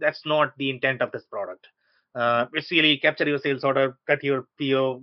[0.00, 1.66] that's not the intent of this product.
[2.14, 5.02] Uh, it's really capture your sales order, cut your PO,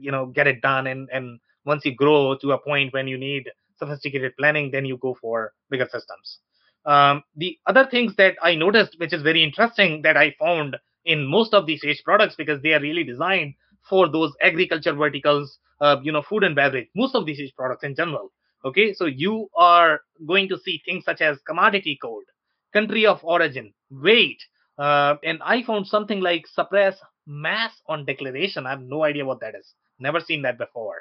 [0.00, 3.16] you know, get it done, and and once you grow to a point when you
[3.16, 3.48] need
[3.78, 6.40] sophisticated planning, then you go for bigger systems.
[6.88, 11.26] Um, the other things that I noticed, which is very interesting, that I found in
[11.26, 13.54] most of these Sage products because they are really designed
[13.88, 16.88] for those agriculture verticals, uh, you know, food and beverage.
[16.96, 18.32] Most of these Sage products in general.
[18.64, 22.24] Okay, so you are going to see things such as commodity code,
[22.72, 24.42] country of origin, weight,
[24.78, 28.66] uh, and I found something like suppress mass on declaration.
[28.66, 29.74] I have no idea what that is.
[30.00, 30.96] Never seen that before.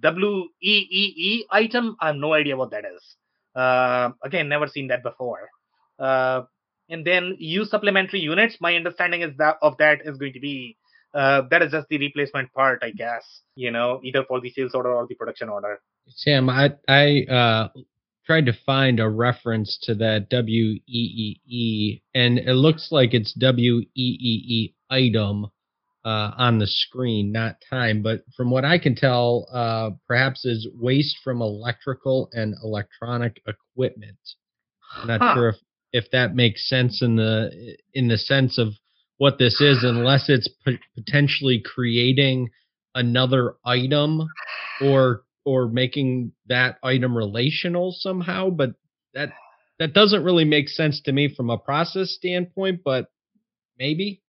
[0.00, 1.96] W E E E item.
[2.00, 3.02] I have no idea what that is.
[3.54, 5.48] Uh, again, never seen that before.
[5.98, 6.42] Uh,
[6.88, 8.56] and then use supplementary units.
[8.60, 10.76] My understanding is that of that is going to be
[11.14, 13.24] uh, that is just the replacement part, I guess.
[13.54, 15.80] You know, either for the sales order or the production order.
[16.08, 17.68] Sam, I I uh,
[18.26, 23.14] tried to find a reference to that W E E E, and it looks like
[23.14, 25.46] it's W E E E item
[26.04, 28.02] uh, on the screen, not time.
[28.02, 34.18] But from what I can tell, uh, perhaps is waste from electrical and electronic equipment.
[34.96, 35.32] I'm not Huh.
[35.32, 35.56] sure if
[35.92, 38.74] if that makes sense in the in the sense of
[39.18, 42.50] what this is, unless it's p- potentially creating
[42.94, 44.28] another item
[44.82, 48.70] or or making that item relational somehow but
[49.14, 49.30] that
[49.78, 53.10] that doesn't really make sense to me from a process standpoint but
[53.78, 54.20] maybe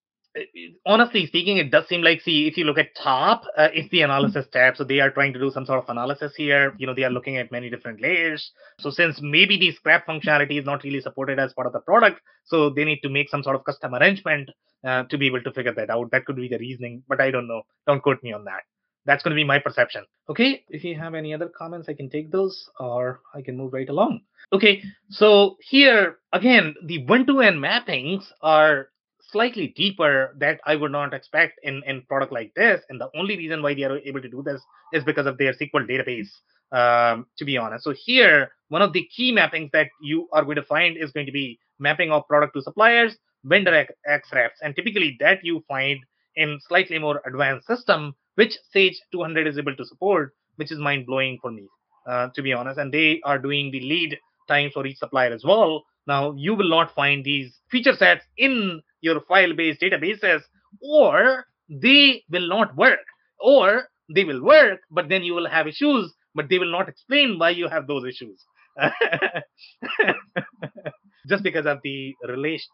[0.85, 4.01] honestly speaking, it does seem like, see, if you look at top, uh, it's the
[4.01, 4.77] analysis tab.
[4.77, 6.73] So they are trying to do some sort of analysis here.
[6.77, 8.51] You know, they are looking at many different layers.
[8.79, 12.21] So since maybe the scrap functionality is not really supported as part of the product,
[12.45, 14.49] so they need to make some sort of custom arrangement
[14.85, 16.11] uh, to be able to figure that out.
[16.11, 17.63] That could be the reasoning, but I don't know.
[17.85, 18.61] Don't quote me on that.
[19.05, 20.05] That's going to be my perception.
[20.29, 23.73] Okay, if you have any other comments, I can take those or I can move
[23.73, 24.21] right along.
[24.53, 28.89] Okay, so here again, the one to n mappings are
[29.31, 32.81] slightly deeper that I would not expect in in product like this.
[32.89, 34.61] And the only reason why they are able to do this
[34.93, 36.29] is because of their SQL database.
[36.73, 40.55] Um, to be honest, so here one of the key mappings that you are going
[40.55, 45.17] to find is going to be mapping of product to suppliers, vendor XREFs, and typically
[45.19, 45.99] that you find
[46.37, 51.05] in slightly more advanced system, which Sage 200 is able to support, which is mind
[51.05, 51.67] blowing for me,
[52.07, 52.79] uh, to be honest.
[52.79, 54.17] And they are doing the lead
[54.47, 55.83] times for each supplier as well.
[56.07, 60.41] Now you will not find these feature sets in your file-based databases
[60.81, 62.99] or they will not work.
[63.39, 67.37] Or they will work but then you will have issues but they will not explain
[67.37, 68.43] why you have those issues.
[71.27, 72.71] Just because of the relation,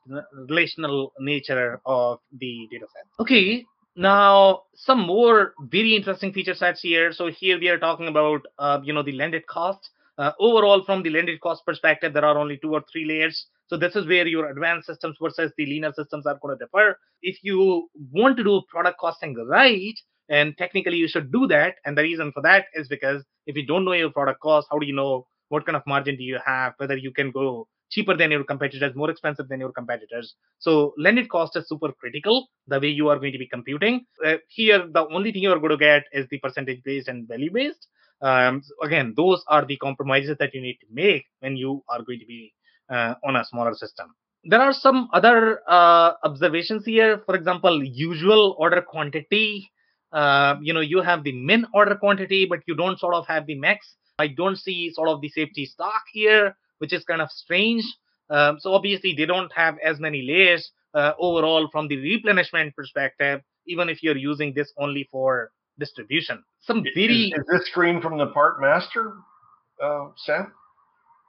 [0.49, 3.65] relational nature of the data set okay
[3.97, 7.11] now some more very interesting feature sets here.
[7.11, 9.89] So here we are talking about uh, you know the landed cost.
[10.17, 13.77] Uh, overall from the landed cost perspective there are only two or three layers so
[13.77, 16.97] this is where your advanced systems versus the leaner systems are going to differ.
[17.21, 19.99] If you want to do product costing right,
[20.29, 23.65] and technically you should do that, and the reason for that is because if you
[23.65, 26.39] don't know your product cost, how do you know what kind of margin do you
[26.45, 30.35] have, whether you can go cheaper than your competitors, more expensive than your competitors.
[30.59, 34.05] So landed cost is super critical, the way you are going to be computing.
[34.25, 37.27] Uh, here, the only thing you are going to get is the percentage based and
[37.27, 37.87] value based.
[38.21, 42.01] Um, so again, those are the compromises that you need to make when you are
[42.01, 42.53] going to be
[42.89, 44.15] on a smaller system.
[44.43, 47.21] There are some other uh, observations here.
[47.25, 49.69] For example, usual order quantity.
[50.11, 53.45] Uh, you know, you have the min order quantity, but you don't sort of have
[53.45, 53.95] the max.
[54.19, 57.83] I don't see sort of the safety stock here, which is kind of strange.
[58.29, 63.41] Um, so obviously they don't have as many layers uh, overall from the replenishment perspective,
[63.67, 66.43] even if you're using this only for distribution.
[66.61, 69.13] Some very is, is this screen from the part master,
[69.83, 70.53] uh, Sam?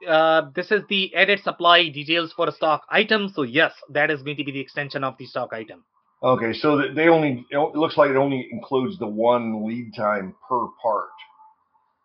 [0.07, 3.29] Uh, this is the edit supply details for a stock item.
[3.29, 5.83] So yes, that is going to be the extension of the stock item.
[6.21, 10.67] Okay, so they only it looks like it only includes the one lead time per
[10.81, 11.09] part,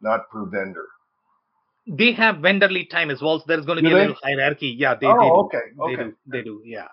[0.01, 0.87] not per vendor.
[1.87, 3.99] They have vendor lead time as well, so there's going to do be they?
[3.99, 4.75] a little hierarchy.
[4.79, 5.35] Yeah, they, oh, they do.
[5.35, 6.17] okay, okay, they do.
[6.27, 6.63] They do.
[6.65, 6.89] Yeah,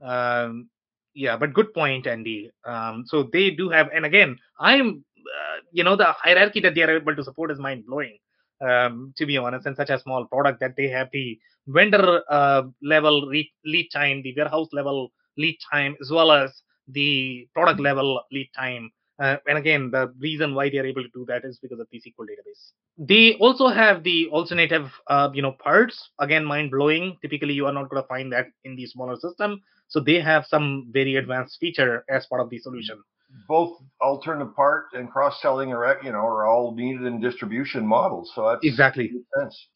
[0.00, 0.68] um,
[1.14, 1.36] yeah.
[1.36, 2.50] But good point, Andy.
[2.64, 6.82] Um, so they do have, and again, I'm, uh, you know, the hierarchy that they
[6.82, 8.18] are able to support is mind blowing
[8.62, 12.62] um, to be honest, in such a small product that they have the vendor uh,
[12.82, 13.26] level
[13.64, 18.90] lead time, the warehouse level lead time, as well as the product level lead time.
[19.18, 21.86] Uh, and again, the reason why they are able to do that is because of
[21.92, 22.72] the SQL database.
[22.98, 26.10] They also have the alternative, uh, you know, parts.
[26.18, 27.16] Again, mind blowing.
[27.22, 29.62] Typically, you are not going to find that in the smaller system.
[29.88, 33.02] So they have some very advanced feature as part of the solution
[33.48, 38.30] both alternative part and cross selling are you know are all needed in distribution models.
[38.34, 39.10] So that's exactly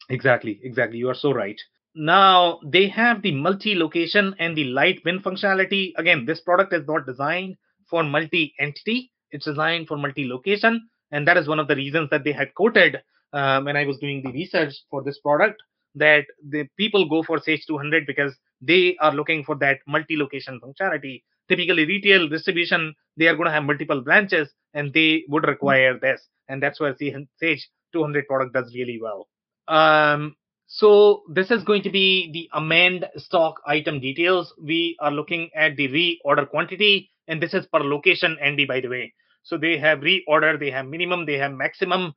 [0.09, 0.97] exactly exactly.
[0.97, 1.59] You are so right.
[1.95, 5.93] Now they have the multi-location and the light bin functionality.
[5.97, 7.55] Again, this product is not designed
[7.89, 9.11] for multi-entity.
[9.31, 13.01] It's designed for multi-location, and that is one of the reasons that they had quoted
[13.33, 15.61] uh, when I was doing the research for this product
[15.95, 21.23] that the people go for Sage 200 because they are looking for that multi-location functionality
[21.49, 26.21] typically retail distribution they are going to have multiple branches and they would require this.
[26.47, 29.27] And that's where sage 200 product does really well.
[29.67, 30.35] Um,
[30.67, 34.53] so this is going to be the amend stock item details.
[34.61, 38.89] We are looking at the reorder quantity and this is per location andy by the
[38.89, 39.13] way.
[39.43, 42.13] So they have reorder they have minimum they have maximum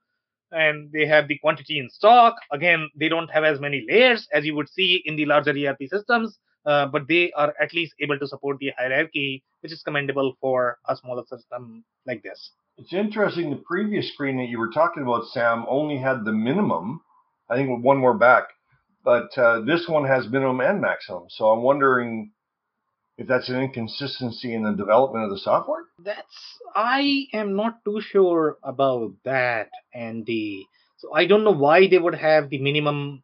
[0.53, 2.35] and they have the quantity in stock.
[2.53, 5.79] Again they don't have as many layers as you would see in the larger erp
[5.89, 10.37] systems uh, but they are at least able to support the hierarchy, which is commendable
[10.41, 12.51] for a smaller system like this.
[12.79, 13.51] It's interesting.
[13.51, 17.03] The previous screen that you were talking about, Sam, only had the minimum.
[17.49, 18.45] I think one more back,
[19.05, 21.25] but uh, this one has minimum and maximum.
[21.29, 22.33] So I'm wondering
[23.19, 25.85] if that's an inconsistency in the development of the software.
[25.99, 30.67] That's I am not too sure about that, Andy.
[30.99, 33.23] So I don't know why they would have the minimum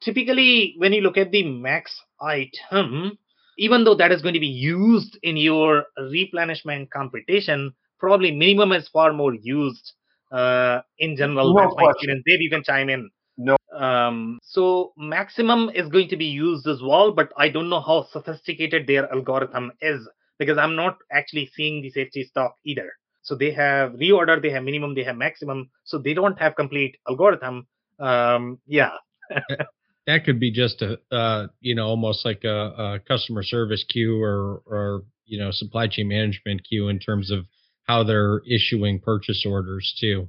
[0.00, 3.18] typically when you look at the max item
[3.58, 8.88] even though that is going to be used in your replenishment computation probably minimum is
[8.88, 9.92] far more used
[10.32, 14.92] uh, in general no that's my experience dave you can chime in no Um, so
[14.96, 19.10] maximum is going to be used as well, but I don't know how sophisticated their
[19.12, 22.90] algorithm is because I'm not actually seeing the safety stock either.
[23.22, 25.70] So they have reorder, they have minimum, they have maximum.
[25.84, 27.66] So they don't have complete algorithm.
[27.98, 28.92] Um, yeah.
[30.06, 34.22] that could be just a uh, you know almost like a, a, customer service queue
[34.22, 37.44] or or you know supply chain management queue in terms of
[37.84, 40.28] how they're issuing purchase orders too.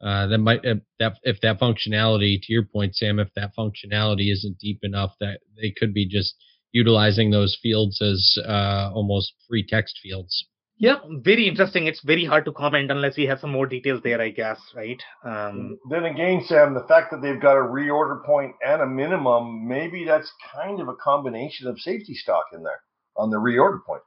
[0.00, 4.32] Uh, that might if that if that functionality to your point, Sam, if that functionality
[4.32, 6.34] isn't deep enough, that they could be just
[6.72, 10.46] utilizing those fields as uh, almost free text fields.
[10.78, 11.86] Yeah, very interesting.
[11.86, 15.02] It's very hard to comment unless we have some more details there, I guess, right?
[15.24, 19.66] Um, then again, Sam, the fact that they've got a reorder point and a minimum,
[19.66, 22.80] maybe that's kind of a combination of safety stock in there
[23.16, 24.02] on the reorder point.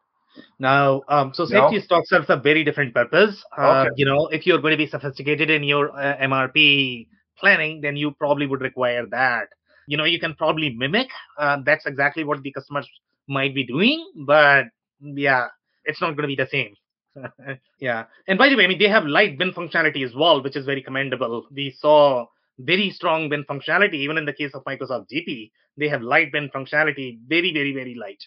[0.59, 1.81] Now, um, so safety no?
[1.81, 3.43] stock serves a very different purpose.
[3.57, 3.89] Uh, okay.
[3.95, 7.07] You know, if you're going to be sophisticated in your uh, MRP
[7.39, 9.47] planning, then you probably would require that.
[9.87, 11.09] You know, you can probably mimic.
[11.37, 12.87] Uh, that's exactly what the customers
[13.27, 14.65] might be doing, but
[15.01, 15.47] yeah,
[15.89, 16.75] it's not going to be the same.
[17.79, 18.05] yeah.
[18.27, 20.65] And by the way, I mean, they have light bin functionality as well, which is
[20.65, 21.47] very commendable.
[21.51, 22.27] We saw
[22.57, 25.51] very strong bin functionality, even in the case of Microsoft GP.
[25.77, 28.23] They have light bin functionality, very, very, very light.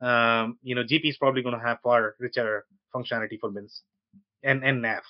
[0.00, 3.82] Um, you know, GP is probably going to have far richer functionality for bins
[4.42, 5.02] and, and nav,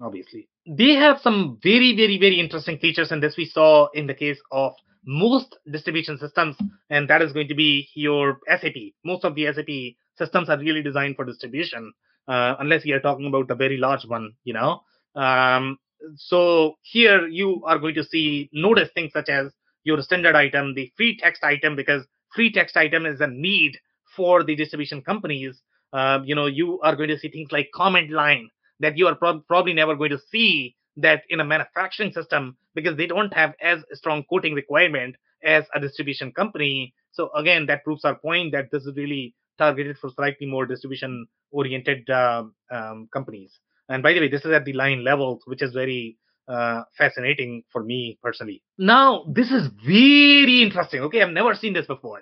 [0.00, 0.48] obviously.
[0.66, 4.38] They have some very, very, very interesting features, and this we saw in the case
[4.52, 4.74] of
[5.04, 6.56] most distribution systems,
[6.90, 8.76] and that is going to be your SAP.
[9.04, 11.92] Most of the SAP systems are really designed for distribution,
[12.28, 14.82] uh, unless you are talking about a very large one, you know.
[15.14, 15.78] Um,
[16.16, 19.52] so here you are going to see notice things such as
[19.84, 22.04] your standard item, the free text item, because
[22.34, 23.78] free text item is a need
[24.16, 25.60] for the distribution companies.
[25.92, 28.48] Uh, you know, you are going to see things like comment line
[28.80, 32.96] that you are pro- probably never going to see that in a manufacturing system because
[32.96, 36.94] they don't have as strong quoting requirement as a distribution company.
[37.12, 41.26] So again, that proves our point that this is really targeted for slightly more distribution
[41.50, 42.44] oriented uh,
[42.76, 43.52] um, companies.
[43.88, 47.62] And by the way, this is at the line level, which is very uh, fascinating
[47.72, 48.62] for me personally.
[48.78, 51.00] Now, this is very interesting.
[51.06, 52.20] Okay, I've never seen this before.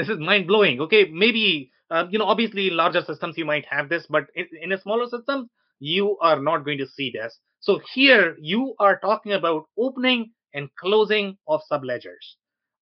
[0.00, 0.80] This is mind blowing.
[0.80, 4.72] Okay, maybe uh, you know, obviously, larger systems you might have this, but in, in
[4.72, 7.38] a smaller system, you are not going to see this.
[7.60, 12.24] So here you are talking about opening and closing of subledgers.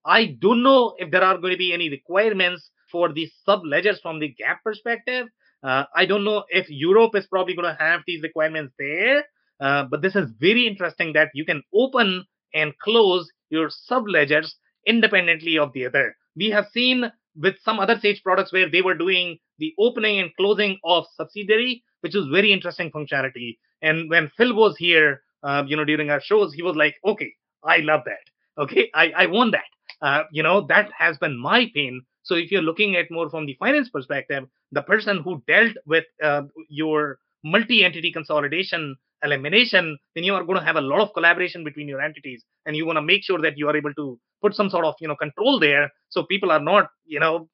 [0.07, 4.01] I don't know if there are going to be any requirements for the sub ledgers
[4.01, 5.26] from the GAAP perspective.
[5.62, 9.24] Uh, I don't know if Europe is probably going to have these requirements there,
[9.61, 12.24] uh, but this is very interesting that you can open
[12.55, 16.16] and close your sub ledgers independently of the other.
[16.36, 20.30] We have seen with some other Sage products where they were doing the opening and
[20.36, 23.59] closing of subsidiary, which is very interesting functionality.
[23.82, 27.32] And when Phil was here, uh, you know, during our shows, he was like, "Okay,
[27.64, 28.24] I love that.
[28.62, 29.70] Okay, I I want that.
[30.01, 33.47] Uh, you know, that has been my pain so if you're looking at more from
[33.47, 40.35] the finance perspective, the person who dealt with uh, your multi-entity consolidation elimination, then you
[40.35, 43.03] are going to have a lot of collaboration between your entities, and you want to
[43.03, 45.91] make sure that you are able to put some sort of you know control there,
[46.09, 47.49] so people are not you know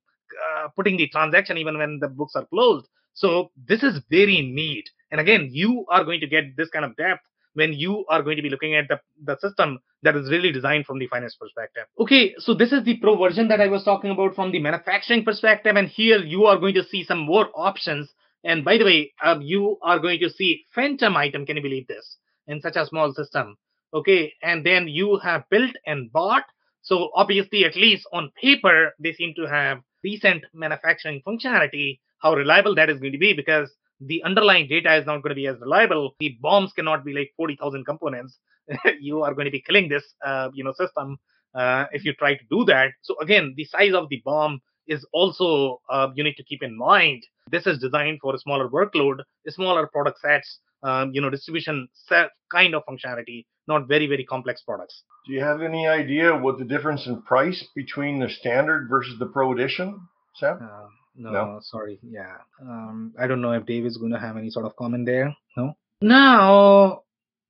[0.44, 2.86] uh, putting the transaction even when the books are closed.
[3.14, 6.94] So this is very neat, and again, you are going to get this kind of
[6.96, 7.22] depth
[7.56, 10.84] when you are going to be looking at the, the system that is really designed
[10.84, 11.84] from the finance perspective.
[11.98, 15.24] Okay, so this is the pro version that I was talking about from the manufacturing
[15.24, 18.12] perspective, and here you are going to see some more options.
[18.44, 21.46] And by the way, uh, you are going to see phantom item.
[21.46, 22.18] Can you believe this?
[22.46, 23.56] In such a small system.
[23.94, 26.44] Okay, and then you have built and bought.
[26.82, 32.00] So obviously, at least on paper, they seem to have decent manufacturing functionality.
[32.18, 35.34] How reliable that is going to be because the underlying data is not going to
[35.34, 36.14] be as reliable.
[36.20, 38.38] The BOMs cannot be like 40,000 components.
[39.00, 41.18] you are going to be killing this, uh, you know, system
[41.54, 42.90] uh, if you try to do that.
[43.02, 46.76] So again, the size of the BOM is also uh, you need to keep in
[46.76, 47.24] mind.
[47.50, 52.30] This is designed for a smaller workload, smaller product sets, um, you know, distribution set
[52.50, 55.02] kind of functionality, not very very complex products.
[55.26, 59.26] Do you have any idea what the difference in price between the standard versus the
[59.26, 60.00] Pro Edition,
[60.36, 60.58] Sam?
[61.18, 61.98] Uh, no, no, sorry.
[62.02, 62.36] Yeah.
[62.60, 65.34] Um, I don't know if Dave is going to have any sort of comment there.
[65.56, 65.76] No.
[66.00, 67.02] Now,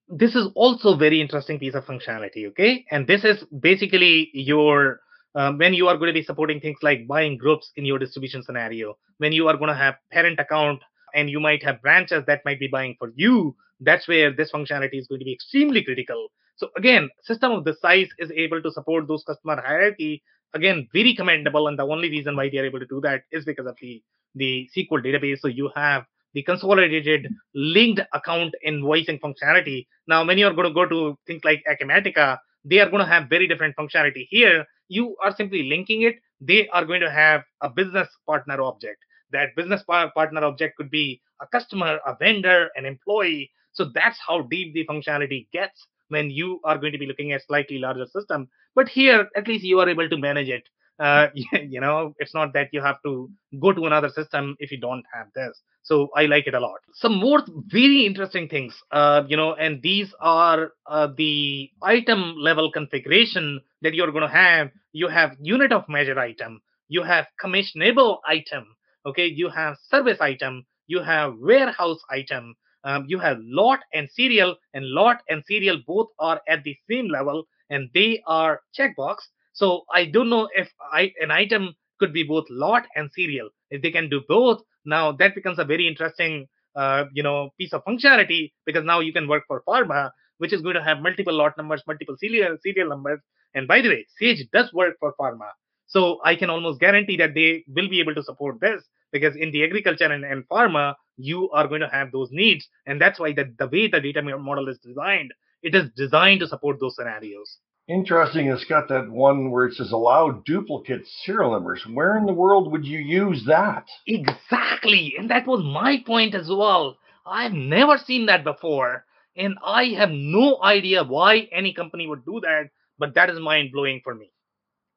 [0.09, 2.47] this is also very interesting piece of functionality.
[2.49, 5.01] Okay, and this is basically your
[5.35, 8.43] um, when you are going to be supporting things like buying groups in your distribution
[8.43, 10.81] scenario, when you are going to have parent account
[11.15, 14.99] and you might have branches that might be buying for you, that's where this functionality
[14.99, 16.29] is going to be extremely critical.
[16.57, 20.23] So again, system of this size is able to support those customer hierarchy
[20.55, 23.45] again very commendable and the only reason why they are able to do that is
[23.45, 24.03] because of the
[24.35, 30.53] the sql database so you have the consolidated linked account invoicing functionality now when you're
[30.53, 34.27] going to go to things like acumatica they are going to have very different functionality.
[34.29, 36.17] Here, you are simply linking it.
[36.41, 38.99] They are going to have a business partner object.
[39.31, 43.51] That business partner object could be a customer, a vendor, an employee.
[43.73, 47.47] So that's how deep the functionality gets when you are going to be looking at
[47.47, 48.49] slightly larger system.
[48.77, 50.69] But here, at least you are able to manage it.
[50.99, 54.79] Uh, you know, it's not that you have to go to another system if you
[54.79, 55.61] don't have this.
[55.83, 56.81] So I like it a lot.
[56.95, 62.71] Some more very interesting things, uh, you know, and these are uh, the item level
[62.71, 64.71] configuration that you're going to have.
[64.93, 70.67] You have unit of measure item, you have commissionable item, okay, you have service item,
[70.87, 76.09] you have warehouse item, um, you have lot and serial, and lot and serial both
[76.19, 79.17] are at the same level and they are checkbox.
[79.53, 83.49] So I don't know if I, an item could be both lot and serial.
[83.71, 87.73] If they can do both, now that becomes a very interesting, uh, you know, piece
[87.73, 91.35] of functionality because now you can work for pharma, which is going to have multiple
[91.35, 93.21] lot numbers, multiple serial serial numbers.
[93.55, 95.49] And by the way, Sage does work for pharma,
[95.87, 99.51] so I can almost guarantee that they will be able to support this because in
[99.51, 103.33] the agriculture and, and pharma, you are going to have those needs, and that's why
[103.33, 105.33] the, the way the data model is designed,
[105.63, 107.59] it is designed to support those scenarios.
[107.89, 108.49] Interesting.
[108.49, 111.87] It's got that one where it says allow duplicate serial numbers.
[111.93, 113.87] Where in the world would you use that?
[114.07, 115.15] Exactly.
[115.17, 116.99] And that was my point as well.
[117.25, 119.05] I've never seen that before.
[119.37, 123.71] And I have no idea why any company would do that, but that is mind
[123.73, 124.33] blowing for me.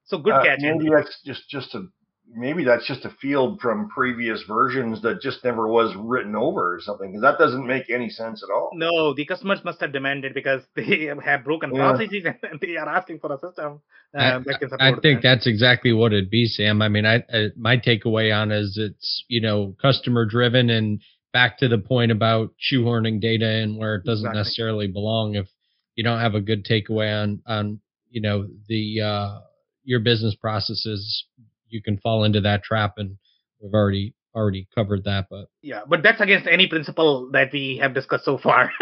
[0.06, 0.60] So good uh, catch.
[0.62, 1.88] Maybe that's just just a
[2.36, 6.80] maybe that's just a field from previous versions that just never was written over or
[6.80, 10.34] something because that doesn't make any sense at all no the customers must have demanded
[10.34, 11.92] because they have broken yeah.
[11.92, 13.82] processes and they are asking for a system
[14.18, 14.46] um,
[14.80, 15.36] I, I, think that.
[15.36, 19.24] that's exactly what it'd be sam i mean I, I my takeaway on is it's
[19.28, 21.02] you know customer driven and
[21.32, 24.40] back to the point about shoehorning data in where it doesn't exactly.
[24.40, 25.48] necessarily belong if
[25.96, 29.40] you don't have a good takeaway on on you know the uh
[29.84, 31.26] your business processes
[31.70, 33.18] you can fall into that trap and
[33.62, 37.94] we've already already covered that but yeah but that's against any principle that we have
[37.94, 38.72] discussed so far.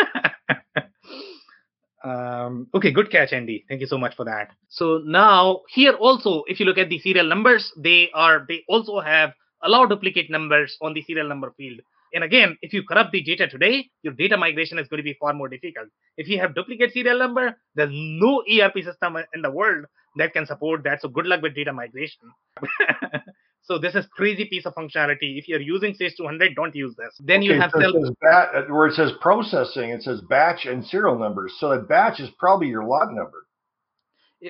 [2.03, 3.65] Um, okay good catch andy.
[3.67, 4.51] Thank you so much for that.
[4.69, 8.99] So now here also if you look at the serial numbers they are they also
[9.01, 9.33] have
[9.63, 11.81] allow duplicate numbers on the serial number field.
[12.13, 15.17] And again if you corrupt the data today your data migration is going to be
[15.19, 15.89] far more difficult.
[16.17, 19.85] If you have duplicate serial number there's no erp system in the world
[20.17, 21.01] that can support that.
[21.01, 22.21] So good luck with data migration.
[23.63, 25.37] so this is crazy piece of functionality.
[25.37, 27.19] If you're using Sage 200, don't use this.
[27.23, 30.85] Then okay, you have so self- bat- where it says processing, it says batch and
[30.85, 31.53] serial numbers.
[31.59, 33.45] So that batch is probably your lot number.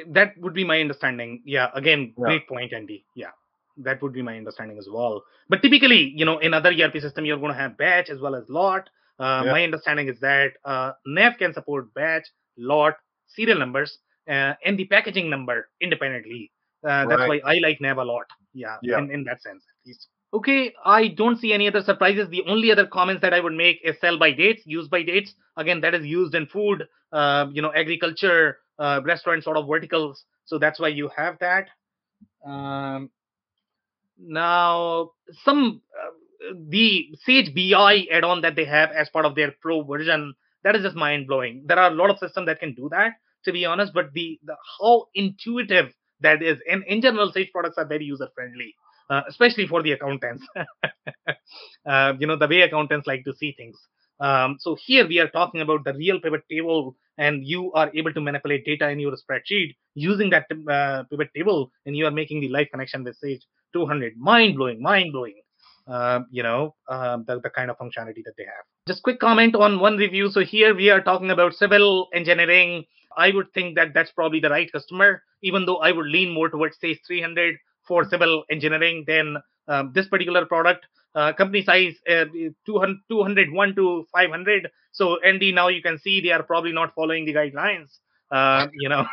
[0.08, 1.42] That would be my understanding.
[1.46, 1.70] Yeah.
[1.74, 2.26] Again, yeah.
[2.26, 3.06] great point, Andy.
[3.16, 3.32] Yeah.
[3.78, 5.24] That would be my understanding as well.
[5.50, 8.36] But typically, you know, in other ERP system, you're going to have batch as well
[8.36, 8.90] as lot.
[9.20, 9.52] Uh, yeah.
[9.52, 12.96] My understanding is that uh, NAV can support batch, lot,
[13.28, 13.98] serial numbers,
[14.30, 16.52] uh, and the packaging number independently.
[16.88, 17.42] Uh, that's right.
[17.44, 18.26] why I like Nav a lot.
[18.54, 18.98] Yeah, yeah.
[19.00, 20.08] In, in that sense, at least.
[20.34, 22.28] Okay, I don't see any other surprises.
[22.30, 25.34] The only other comments that I would make is sell by dates, use by dates.
[25.56, 30.26] Again, that is used in food, uh, you know, agriculture, uh, restaurant sort of verticals.
[30.46, 31.70] So that's why you have that.
[32.46, 33.10] Um,
[34.20, 35.12] now,
[35.46, 40.36] some uh, the Sage BI add-on that they have as part of their Pro version
[40.64, 41.64] that is just mind blowing.
[41.66, 43.14] There are a lot of systems that can do that,
[43.46, 46.58] to be honest, but the, the how intuitive that is.
[46.70, 48.76] And in general, Sage products are very user friendly,
[49.10, 50.46] uh, especially for the accountants.
[51.86, 53.78] uh, you know, the way accountants like to see things.
[54.20, 58.14] Um, so here we are talking about the real pivot table, and you are able
[58.14, 62.42] to manipulate data in your spreadsheet using that uh, pivot table, and you are making
[62.42, 64.14] the live connection with Sage 200.
[64.18, 65.40] Mind blowing, mind blowing.
[65.88, 68.66] Uh, you know, uh, the, the kind of functionality that they have.
[68.88, 70.32] Just quick comment on one review.
[70.32, 72.86] So here we are talking about civil engineering
[73.18, 76.50] I would think that that's probably the right customer, even though I would lean more
[76.50, 77.58] towards Sage 300
[77.88, 80.86] for civil engineering than um, this particular product.
[81.16, 82.26] Uh, company size uh,
[82.68, 84.70] 200, 201 to 500.
[84.92, 87.98] So Andy now you can see they are probably not following the guidelines.
[88.30, 89.08] Uh, you know,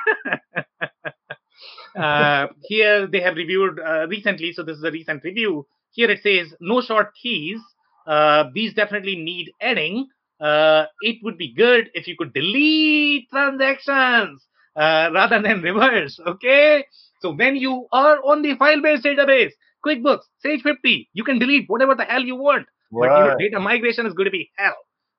[1.98, 4.52] uh, here they have reviewed uh, recently.
[4.52, 5.66] So this is a recent review.
[5.92, 7.60] Here it says no short keys.
[8.06, 10.06] Uh, these definitely need adding
[10.40, 14.44] uh, it would be good if you could delete transactions
[14.76, 16.18] uh, rather than reverse.
[16.26, 16.84] Okay.
[17.20, 19.52] So when you are on the file-based database,
[19.86, 22.66] QuickBooks, Sage 50, you can delete whatever the hell you want.
[22.92, 23.08] Right.
[23.08, 24.76] But your data migration is going to be hell.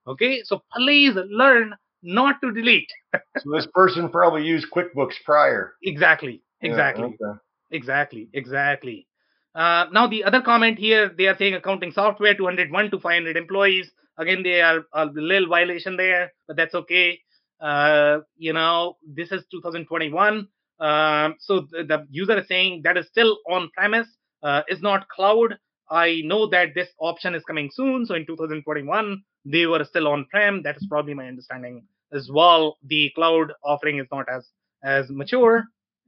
[0.07, 0.41] Okay.
[0.43, 1.73] So please learn
[2.03, 2.89] not to delete.
[3.13, 5.73] so this person probably used QuickBooks prior.
[5.83, 6.41] Exactly.
[6.61, 7.15] Exactly.
[7.19, 7.39] Yeah, okay.
[7.71, 8.29] Exactly.
[8.33, 9.07] Exactly.
[9.55, 13.89] Uh, now the other comment here, they are saying accounting software 201 to 500 employees.
[14.17, 17.19] Again, they are a little violation there, but that's okay.
[17.61, 20.47] Uh, you know, this is 2021.
[20.79, 24.07] Um, so the, the, user is saying that is still on premise,
[24.43, 25.57] uh, is not cloud.
[25.89, 28.05] I know that this option is coming soon.
[28.05, 30.63] So in 2021, they were still on prem.
[30.63, 32.77] That is probably my understanding as well.
[32.83, 34.49] The cloud offering is not as
[34.83, 35.63] as mature.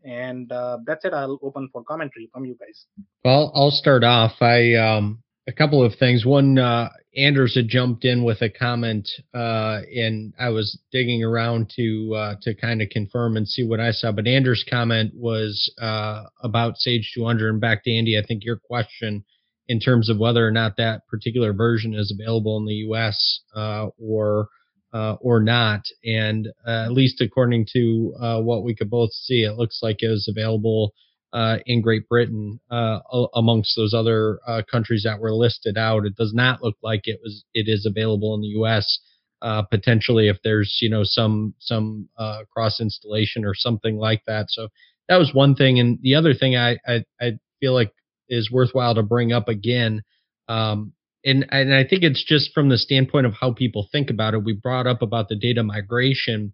[0.07, 1.13] And uh, that's it.
[1.13, 2.85] I'll open for commentary from you guys.
[3.25, 4.41] Well, I'll start off.
[4.41, 6.25] I um, a couple of things.
[6.25, 11.71] One, uh, Anders had jumped in with a comment, uh, and I was digging around
[11.75, 14.11] to uh, to kind of confirm and see what I saw.
[14.11, 17.49] But Anders' comment was uh, about Sage 200.
[17.49, 19.25] And back to Andy, I think your question
[19.67, 23.41] in terms of whether or not that particular version is available in the U.S.
[23.55, 24.47] Uh, or
[24.93, 25.81] uh, or not.
[26.05, 28.13] And at least according to
[28.43, 30.93] what we could both see, it looks like it was available
[31.33, 32.99] uh, in Great Britain uh,
[33.35, 36.05] amongst those other uh, countries that were listed out.
[36.05, 38.99] It does not look like it was it is available in the U.S.
[39.41, 44.49] Uh, potentially, if there's you know some some uh, cross installation or something like that.
[44.49, 44.69] So
[45.09, 47.91] that was one thing, and the other thing I I, I feel like
[48.29, 50.03] is worthwhile to bring up again.
[50.47, 50.93] Um,
[51.27, 54.43] and, and I think it's just from the standpoint of how people think about it.
[54.45, 56.53] We brought up about the data migration,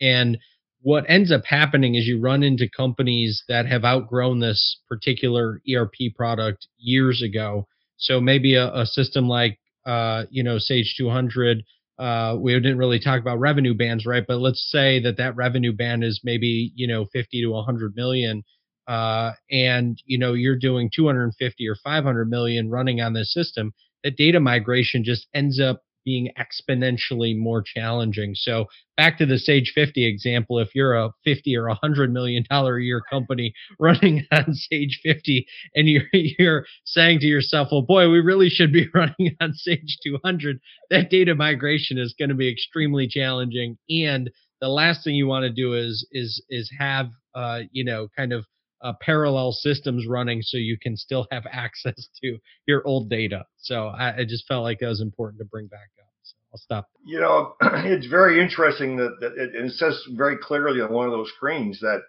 [0.00, 0.38] and
[0.80, 6.14] what ends up happening is you run into companies that have outgrown this particular ERP
[6.16, 7.66] product years ago.
[7.96, 11.62] So maybe a, a system like uh, you know Sage 200.
[11.98, 14.24] Uh, we didn't really talk about revenue bands, right?
[14.26, 18.42] But let's say that that revenue band is maybe you know 50 to 100 million,
[18.88, 23.72] uh, and you know you're doing 250 or 500 million running on this system.
[24.04, 28.34] That data migration just ends up being exponentially more challenging.
[28.34, 32.76] So back to the Sage 50 example, if you're a 50 or hundred million dollar
[32.76, 38.10] a year company running on Sage 50 and you're you're saying to yourself, well boy,
[38.10, 42.50] we really should be running on Sage 200, that data migration is going to be
[42.50, 43.78] extremely challenging.
[43.90, 44.30] And
[44.60, 48.32] the last thing you want to do is is is have uh, you know kind
[48.32, 48.44] of
[48.84, 53.44] uh, parallel systems running so you can still have access to your old data.
[53.56, 56.12] So I, I, just felt like that was important to bring back up.
[56.22, 56.88] So I'll stop.
[57.04, 61.12] You know, it's very interesting that, that it, it says very clearly on one of
[61.12, 62.02] those screens that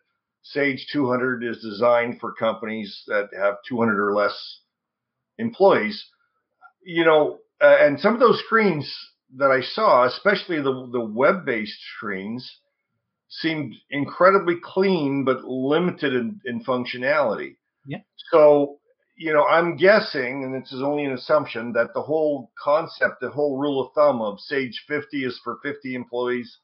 [0.43, 4.59] Sage 200 is designed for companies that have 200 or less
[5.39, 6.05] employees.
[6.83, 8.93] You know, uh, and some of those screens
[9.37, 12.59] that I saw, especially the the web-based screens,
[13.29, 17.55] seemed incredibly clean but limited in, in functionality.
[17.87, 17.99] Yeah.
[18.31, 18.79] So,
[19.17, 23.29] you know, I'm guessing, and this is only an assumption, that the whole concept, the
[23.29, 26.57] whole rule of thumb of Sage 50 is for 50 employees,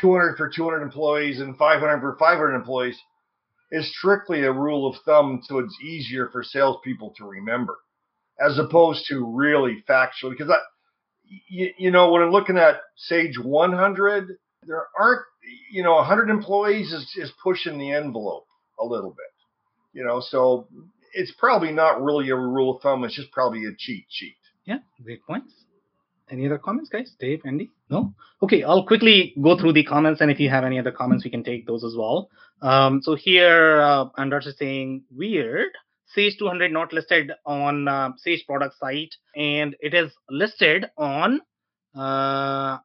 [0.00, 2.98] 200 for 200 employees, and 500 for 500 employees
[3.70, 7.76] is strictly a rule of thumb so it's easier for salespeople to remember,
[8.40, 10.30] as opposed to really factual.
[10.30, 10.58] Because I,
[11.48, 14.28] you, you know, when I'm looking at Sage 100,
[14.66, 15.22] there aren't
[15.70, 18.46] you know 100 employees is, is pushing the envelope
[18.80, 19.32] a little bit
[19.92, 20.68] you know so
[21.12, 24.36] it's probably not really a rule of thumb it's just probably a cheat sheet.
[24.64, 25.52] Yeah great points.
[26.30, 27.12] Any other comments guys?
[27.20, 27.70] Dave andy?
[27.90, 28.14] No?
[28.42, 31.30] Okay i'll quickly go through the comments and if you have any other comments we
[31.30, 32.30] can take those as well.
[32.62, 35.70] Um, so here uh, anders is saying weird.
[36.14, 41.40] Sage 200 not listed on uh, Sage product site, and it is listed on
[41.96, 42.78] uh,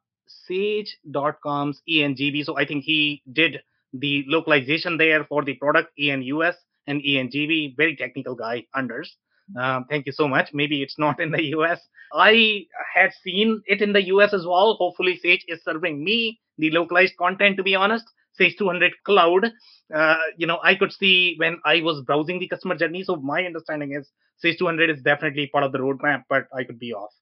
[0.46, 2.44] Sage.com's ENGB.
[2.44, 3.60] So I think he did
[3.92, 6.54] the localization there for the product ENUS
[6.86, 7.76] and ENGB.
[7.76, 9.16] Very technical guy, Anders.
[9.58, 10.50] Um, thank you so much.
[10.52, 11.80] Maybe it's not in the US.
[12.12, 14.74] I had seen it in the US as well.
[14.74, 18.04] Hopefully, Sage is serving me the localized content, to be honest.
[18.32, 19.52] Sage 200 Cloud.
[19.94, 23.02] Uh, you know, I could see when I was browsing the customer journey.
[23.02, 24.08] So, my understanding is
[24.38, 27.12] Sage 200 is definitely part of the roadmap, but I could be off.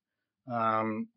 [0.52, 1.08] Um,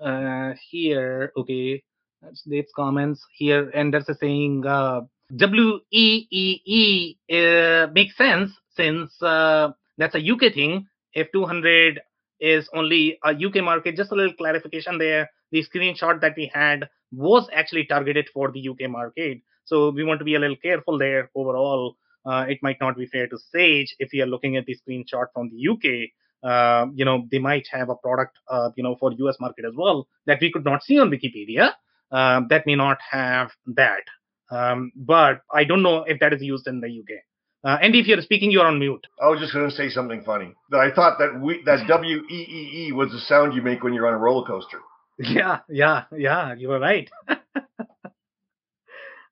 [0.00, 1.82] uh, here, okay,
[2.22, 5.02] that's Dave's comments here, and that's a saying uh,
[5.36, 10.86] W E E E uh, makes sense since uh, that's a UK thing.
[11.12, 12.00] If 200
[12.40, 15.30] is only a UK market, just a little clarification there.
[15.52, 20.18] The screenshot that we had was actually targeted for the UK market, so we want
[20.18, 21.96] to be a little careful there overall.
[22.26, 25.26] Uh, it might not be fair to Sage if we are looking at the screenshot
[25.34, 26.10] from the UK
[26.44, 29.72] uh, you know, they might have a product, uh, you know, for US market as
[29.76, 31.70] well that we could not see on Wikipedia.
[32.12, 34.02] Uh, that may not have that.
[34.50, 37.20] Um, but I don't know if that is used in the UK.
[37.64, 39.06] Uh, Andy, if you're speaking, you're on mute.
[39.22, 40.52] I was just going to say something funny.
[40.70, 43.82] That I thought that we that W E E E was the sound you make
[43.82, 44.80] when you're on a roller coaster.
[45.18, 46.54] Yeah, yeah, yeah.
[46.54, 47.08] You were right.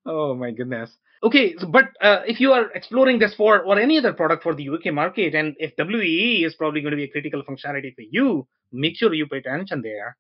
[0.07, 0.91] oh my goodness.
[1.25, 4.55] Okay, so, but uh, if you are exploring this for or any other product for
[4.55, 8.03] the UK market, and if WEE is probably going to be a critical functionality for
[8.11, 10.17] you, make sure you pay attention there.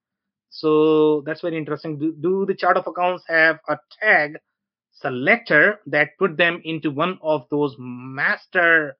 [0.50, 1.98] So that's very interesting.
[1.98, 4.38] Do, do the chart of accounts have a tag
[4.92, 8.96] selector that put them into one of those master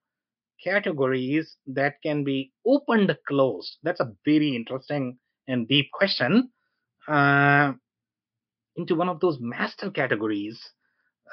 [0.61, 3.77] categories that can be opened closed?
[3.83, 6.49] That's a very interesting and deep question.
[7.07, 7.73] Uh,
[8.75, 10.59] into one of those master categories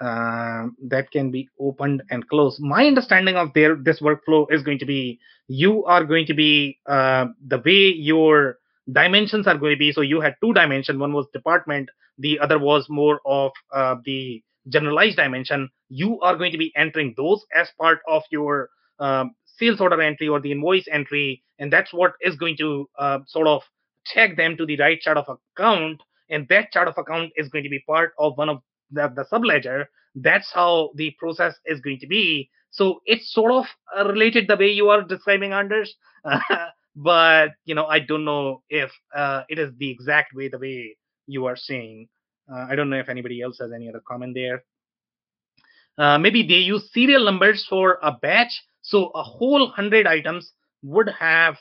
[0.01, 2.61] uh, that can be opened and closed.
[2.61, 5.18] My understanding of their this workflow is going to be
[5.49, 8.57] you are going to be uh, the way your
[8.91, 9.93] dimensions are going to be.
[9.93, 10.99] So you had two dimension.
[10.99, 11.91] One was department.
[12.18, 15.70] The other was more of uh, the generalized dimension.
[15.88, 20.28] You are going to be entering those as part of your um, sales order entry
[20.28, 23.62] or the invoice entry, and that's what is going to uh, sort of
[24.07, 26.01] tag them to the right chart of account.
[26.31, 29.24] And that chart of account is going to be part of one of the, the
[29.31, 29.87] subledger.
[30.14, 32.51] That's how the process is going to be.
[32.70, 33.66] So it's sort of
[33.97, 35.95] uh, related the way you are describing, Anders.
[36.97, 40.97] but you know, I don't know if uh, it is the exact way the way
[41.26, 42.09] you are saying.
[42.51, 44.64] Uh, I don't know if anybody else has any other comment there.
[45.99, 50.53] Uh, maybe they use serial numbers for a batch, so a whole hundred items
[50.83, 51.59] would have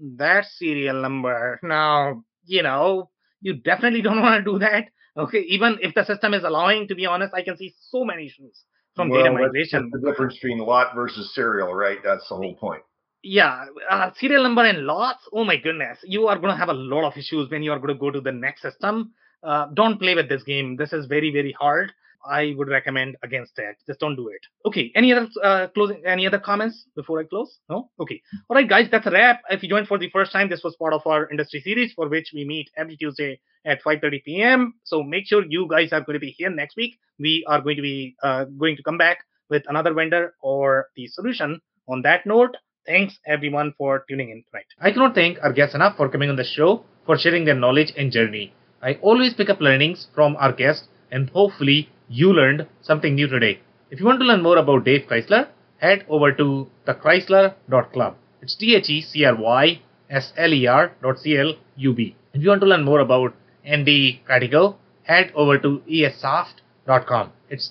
[0.00, 1.60] that serial number.
[1.62, 4.88] Now, you know, you definitely don't want to do that.
[5.16, 8.26] Okay, even if the system is allowing, to be honest, I can see so many
[8.26, 8.62] issues
[8.94, 9.90] from well, data migration.
[9.92, 11.98] the difference between lot versus serial, right?
[12.04, 12.82] That's the whole point.
[13.22, 15.28] Yeah, uh, serial number and lots.
[15.32, 17.78] Oh my goodness, you are going to have a lot of issues when you are
[17.78, 19.12] going to go to the next system.
[19.42, 20.76] Uh, don't play with this game.
[20.76, 21.92] This is very very hard.
[22.24, 23.74] I would recommend against that.
[23.86, 24.40] Just don't do it.
[24.66, 24.90] Okay.
[24.94, 26.02] Any other uh, closing?
[26.06, 27.58] Any other comments before I close?
[27.68, 27.90] No.
[28.00, 28.20] Okay.
[28.48, 28.88] All right, guys.
[28.90, 29.42] That's a wrap.
[29.50, 32.08] If you joined for the first time, this was part of our industry series for
[32.08, 34.74] which we meet every Tuesday at 5:30 p.m.
[34.84, 36.98] So make sure you guys are going to be here next week.
[37.18, 39.18] We are going to be uh, going to come back
[39.50, 41.60] with another vendor or the solution.
[41.88, 42.56] On that note,
[42.86, 44.66] thanks everyone for tuning in tonight.
[44.80, 47.92] I cannot thank our guests enough for coming on the show for sharing their knowledge
[47.96, 48.52] and journey.
[48.82, 53.60] I always pick up learnings from our guests and hopefully you learned something new today.
[53.90, 55.48] If you want to learn more about Dave Chrysler,
[55.78, 58.16] head over to thechrysler.club.
[58.42, 59.80] It's T H E C R Y
[60.10, 62.16] S L E R dot C L U B.
[62.32, 63.34] If you want to learn more about
[63.64, 67.32] Andy Cratigo, head over to essoft.com.
[67.50, 67.70] It's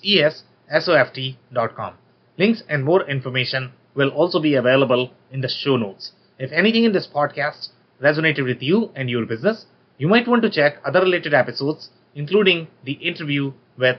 [1.76, 1.94] com.
[2.38, 6.12] Links and more information will also be available in the show notes.
[6.38, 7.70] If anything in this podcast
[8.02, 9.66] resonated with you and your business,
[9.98, 13.98] you might want to check other related episodes, including the interview with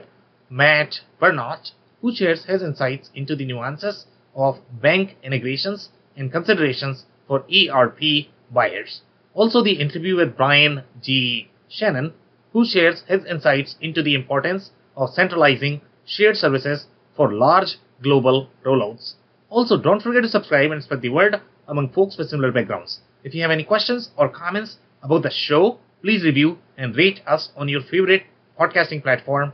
[0.49, 1.71] Matt Bernot,
[2.01, 9.01] who shares his insights into the nuances of bank integrations and considerations for ERP buyers.
[9.33, 11.49] Also, the interview with Brian G.
[11.67, 12.13] Shannon,
[12.51, 19.13] who shares his insights into the importance of centralizing shared services for large global rollouts.
[19.49, 23.01] Also, don't forget to subscribe and spread the word among folks with similar backgrounds.
[23.23, 27.49] If you have any questions or comments about the show, please review and rate us
[27.55, 28.23] on your favorite
[28.59, 29.53] podcasting platform